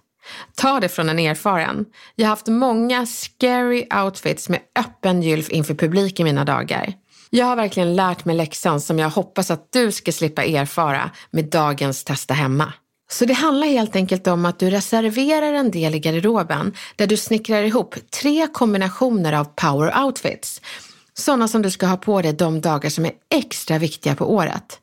Ta 0.56 0.80
det 0.80 0.88
från 0.88 1.08
en 1.08 1.18
erfaren. 1.18 1.84
Jag 2.14 2.26
har 2.26 2.30
haft 2.30 2.46
många 2.46 3.06
scary 3.06 3.86
outfits 4.04 4.48
med 4.48 4.60
öppen 4.78 5.22
gylf 5.22 5.48
inför 5.48 5.74
publik 5.74 6.20
i 6.20 6.24
mina 6.24 6.44
dagar. 6.44 6.92
Jag 7.30 7.46
har 7.46 7.56
verkligen 7.56 7.96
lärt 7.96 8.24
mig 8.24 8.36
läxan 8.36 8.80
som 8.80 8.98
jag 8.98 9.10
hoppas 9.10 9.50
att 9.50 9.72
du 9.72 9.92
ska 9.92 10.12
slippa 10.12 10.44
erfara 10.44 11.10
med 11.30 11.44
dagens 11.44 12.04
Testa 12.04 12.34
hemma. 12.34 12.72
Så 13.10 13.24
det 13.24 13.34
handlar 13.34 13.66
helt 13.66 13.96
enkelt 13.96 14.26
om 14.26 14.44
att 14.44 14.58
du 14.58 14.70
reserverar 14.70 15.52
en 15.52 15.70
del 15.70 15.94
i 15.94 15.98
garderoben 15.98 16.74
där 16.96 17.06
du 17.06 17.16
snickrar 17.16 17.62
ihop 17.62 17.94
tre 18.22 18.46
kombinationer 18.52 19.32
av 19.32 19.44
power 19.44 20.04
outfits 20.04 20.60
sådana 21.18 21.48
som 21.48 21.62
du 21.62 21.70
ska 21.70 21.86
ha 21.86 21.96
på 21.96 22.22
dig 22.22 22.32
de 22.32 22.60
dagar 22.60 22.90
som 22.90 23.06
är 23.06 23.12
extra 23.34 23.78
viktiga 23.78 24.14
på 24.14 24.34
året. 24.34 24.80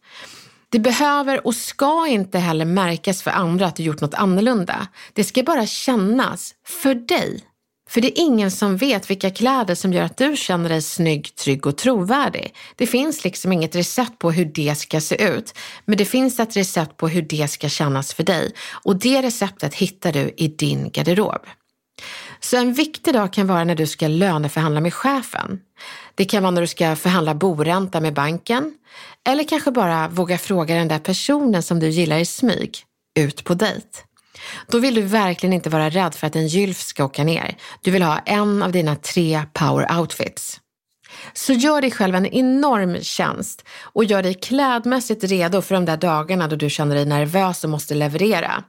Det 0.69 0.80
behöver 0.80 1.48
och 1.48 1.56
ska 1.56 2.08
inte 2.08 2.39
heller 2.39 2.65
märkas 2.65 3.24
för 3.24 3.32
andra 3.32 3.65
att 3.65 3.76
du 3.76 3.84
gjort 3.84 4.02
något 4.02 4.13
annorlunda. 4.13 4.88
Det 5.13 5.24
ska 5.24 5.43
bara 5.43 5.65
kännas 5.65 6.54
för 6.67 6.95
dig. 6.95 7.43
För 7.89 8.02
det 8.02 8.08
är 8.08 8.24
ingen 8.24 8.52
som 8.52 8.78
vet 8.78 9.10
vilka 9.10 9.30
kläder 9.30 9.76
som 9.76 9.93
gör 9.93 10.04
att 10.04 10.17
du 10.17 10.36
känner 10.36 10.69
dig 10.69 10.82
snygg, 10.82 11.36
trygg 11.36 11.67
och 11.67 11.78
trovärdig. 11.78 12.56
Det 12.76 12.88
finns 12.88 13.24
liksom 13.24 13.52
inget 13.52 13.76
recept 13.76 14.17
på 14.17 14.32
hur 14.32 14.45
det 14.45 14.76
ska 14.76 15.02
se 15.02 15.24
ut, 15.24 15.54
men 15.86 15.98
det 15.98 16.06
finns 16.06 16.39
ett 16.39 16.58
recept 16.58 16.98
på 16.98 17.08
hur 17.08 17.21
det 17.21 17.48
ska 17.48 17.69
kännas 17.69 18.13
för 18.13 18.24
dig. 18.24 18.52
Och 18.71 18.95
det 19.00 19.21
receptet 19.21 19.74
hittar 19.74 20.13
du 20.13 20.34
i 20.38 20.48
din 20.48 20.89
garderob. 20.91 21.45
Så 22.39 22.58
en 22.58 22.74
viktig 22.74 23.13
dag 23.13 23.34
kan 23.34 23.48
vara 23.48 23.63
när 23.63 23.76
du 23.76 23.88
ska 23.88 24.08
löneförhandla 24.08 24.82
med 24.82 24.93
chefen. 24.93 25.60
Det 26.15 26.25
kan 26.25 26.43
vara 26.43 26.51
när 26.51 26.62
du 26.62 26.67
ska 26.67 26.95
förhandla 26.95 27.36
boränta 27.36 28.01
med 28.01 28.13
banken 28.13 28.73
eller 29.28 29.43
kanske 29.43 29.71
bara 29.71 30.08
våga 30.08 30.38
fråga 30.38 30.75
den 30.75 30.88
där 30.88 30.99
personen 30.99 31.63
som 31.63 31.80
du 31.80 31.89
gillar 31.89 32.17
i 32.17 32.25
smyg 32.25 32.78
ut 33.19 33.43
på 33.43 33.54
dejt. 33.54 33.88
Då 34.67 34.80
vill 34.80 34.95
du 34.95 35.01
verkligen 35.01 35.54
inte 35.54 35.69
vara 35.69 35.89
rädd 35.89 36.15
för 36.15 36.28
att 36.28 36.36
en 36.36 36.47
gylf 36.47 36.82
ska 36.82 37.06
åka 37.06 37.23
ner. 37.23 37.58
Du 37.82 37.91
vill 37.91 38.04
ha 38.04 38.17
en 38.17 38.63
av 38.63 38.71
dina 38.71 38.95
tre 38.95 39.43
power 39.54 39.99
outfits. 39.99 40.62
Så 41.34 41.54
gör 41.54 41.82
dig 41.82 41.91
själv 41.91 42.15
en 42.15 42.25
enorm 42.25 42.97
tjänst 43.01 43.65
och 43.82 44.06
gör 44.06 44.23
dig 44.23 44.34
klädmässigt 44.34 45.23
redo 45.23 45.62
för 45.62 45.75
de 45.75 45.86
där 45.86 45.97
dagarna 45.97 46.47
då 46.47 46.56
du 46.56 46.69
känner 46.69 46.95
dig 46.95 47.06
nervös 47.06 47.63
och 47.63 47.69
måste 47.69 47.95
leverera. 47.95 48.63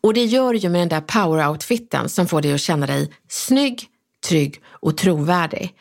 Och 0.00 0.14
det 0.14 0.24
gör 0.24 0.52
du 0.52 0.58
ju 0.58 0.68
med 0.68 0.80
den 0.80 0.88
där 0.88 1.00
power-outfiten 1.00 2.08
som 2.08 2.28
får 2.28 2.42
dig 2.42 2.52
att 2.52 2.60
känna 2.60 2.86
dig 2.86 3.12
snygg, 3.28 3.86
trygg 4.28 4.62
och 4.66 4.96
trovärdig. 4.96 5.74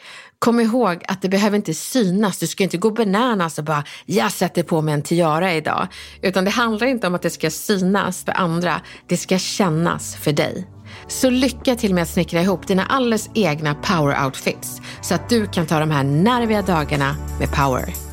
Kom 0.43 0.59
ihåg 0.59 1.03
att 1.07 1.21
det 1.21 1.29
behöver 1.29 1.57
inte 1.57 1.73
synas. 1.73 2.37
Du 2.37 2.47
ska 2.47 2.63
inte 2.63 2.77
gå 2.77 2.91
bananas 2.91 3.57
och 3.57 3.63
bara, 3.63 3.83
jag 4.05 4.31
sätter 4.31 4.63
på 4.63 4.81
mig 4.81 4.93
en 4.93 5.01
tiara 5.01 5.53
idag. 5.53 5.87
Utan 6.21 6.45
det 6.45 6.51
handlar 6.51 6.87
inte 6.87 7.07
om 7.07 7.15
att 7.15 7.21
det 7.21 7.29
ska 7.29 7.49
synas 7.49 8.23
för 8.23 8.31
andra. 8.31 8.81
Det 9.07 9.17
ska 9.17 9.39
kännas 9.39 10.15
för 10.15 10.31
dig. 10.31 10.67
Så 11.07 11.29
lycka 11.29 11.75
till 11.75 11.93
med 11.93 12.03
att 12.03 12.09
snickra 12.09 12.41
ihop 12.41 12.67
dina 12.67 12.85
alldeles 12.85 13.29
egna 13.33 13.75
power 13.75 14.25
outfits 14.25 14.81
så 15.01 15.15
att 15.15 15.29
du 15.29 15.47
kan 15.47 15.65
ta 15.65 15.79
de 15.79 15.91
här 15.91 16.03
nerviga 16.03 16.61
dagarna 16.61 17.15
med 17.39 17.51
power. 17.51 18.12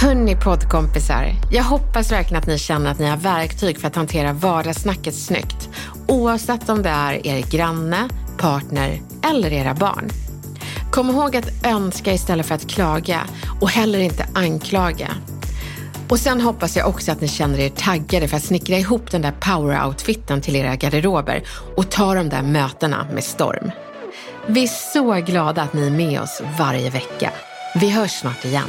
Hörni 0.00 0.36
poddkompisar, 0.36 1.32
jag 1.50 1.64
hoppas 1.64 2.12
verkligen 2.12 2.42
att 2.42 2.46
ni 2.46 2.58
känner 2.58 2.90
att 2.90 2.98
ni 2.98 3.06
har 3.06 3.16
verktyg 3.16 3.80
för 3.80 3.88
att 3.88 3.96
hantera 3.96 4.32
vardagssnacket 4.32 5.14
snyggt. 5.14 5.68
Oavsett 6.08 6.68
om 6.68 6.82
det 6.82 6.88
är 6.88 7.26
er 7.26 7.42
granne, 7.50 8.08
partner 8.38 9.00
eller 9.30 9.52
era 9.52 9.74
barn. 9.74 10.10
Kom 10.90 11.10
ihåg 11.10 11.36
att 11.36 11.66
önska 11.66 12.12
istället 12.12 12.46
för 12.46 12.54
att 12.54 12.68
klaga 12.68 13.20
och 13.60 13.70
heller 13.70 13.98
inte 13.98 14.26
anklaga. 14.34 15.08
Och 16.08 16.18
sen 16.18 16.40
hoppas 16.40 16.76
jag 16.76 16.88
också 16.88 17.12
att 17.12 17.20
ni 17.20 17.28
känner 17.28 17.58
er 17.58 17.68
taggade 17.68 18.28
för 18.28 18.36
att 18.36 18.44
snickra 18.44 18.78
ihop 18.78 19.10
den 19.10 19.22
där 19.22 19.34
power-outfiten 19.40 20.40
till 20.40 20.56
era 20.56 20.76
garderober 20.76 21.42
och 21.76 21.90
ta 21.90 22.14
de 22.14 22.28
där 22.28 22.42
mötena 22.42 23.06
med 23.12 23.24
storm. 23.24 23.70
Vi 24.46 24.62
är 24.62 24.92
så 24.92 25.12
glada 25.12 25.62
att 25.62 25.72
ni 25.72 25.86
är 25.86 25.90
med 25.90 26.20
oss 26.20 26.42
varje 26.58 26.90
vecka. 26.90 27.30
Vi 27.74 27.90
hörs 27.90 28.12
snart 28.12 28.44
igen. 28.44 28.68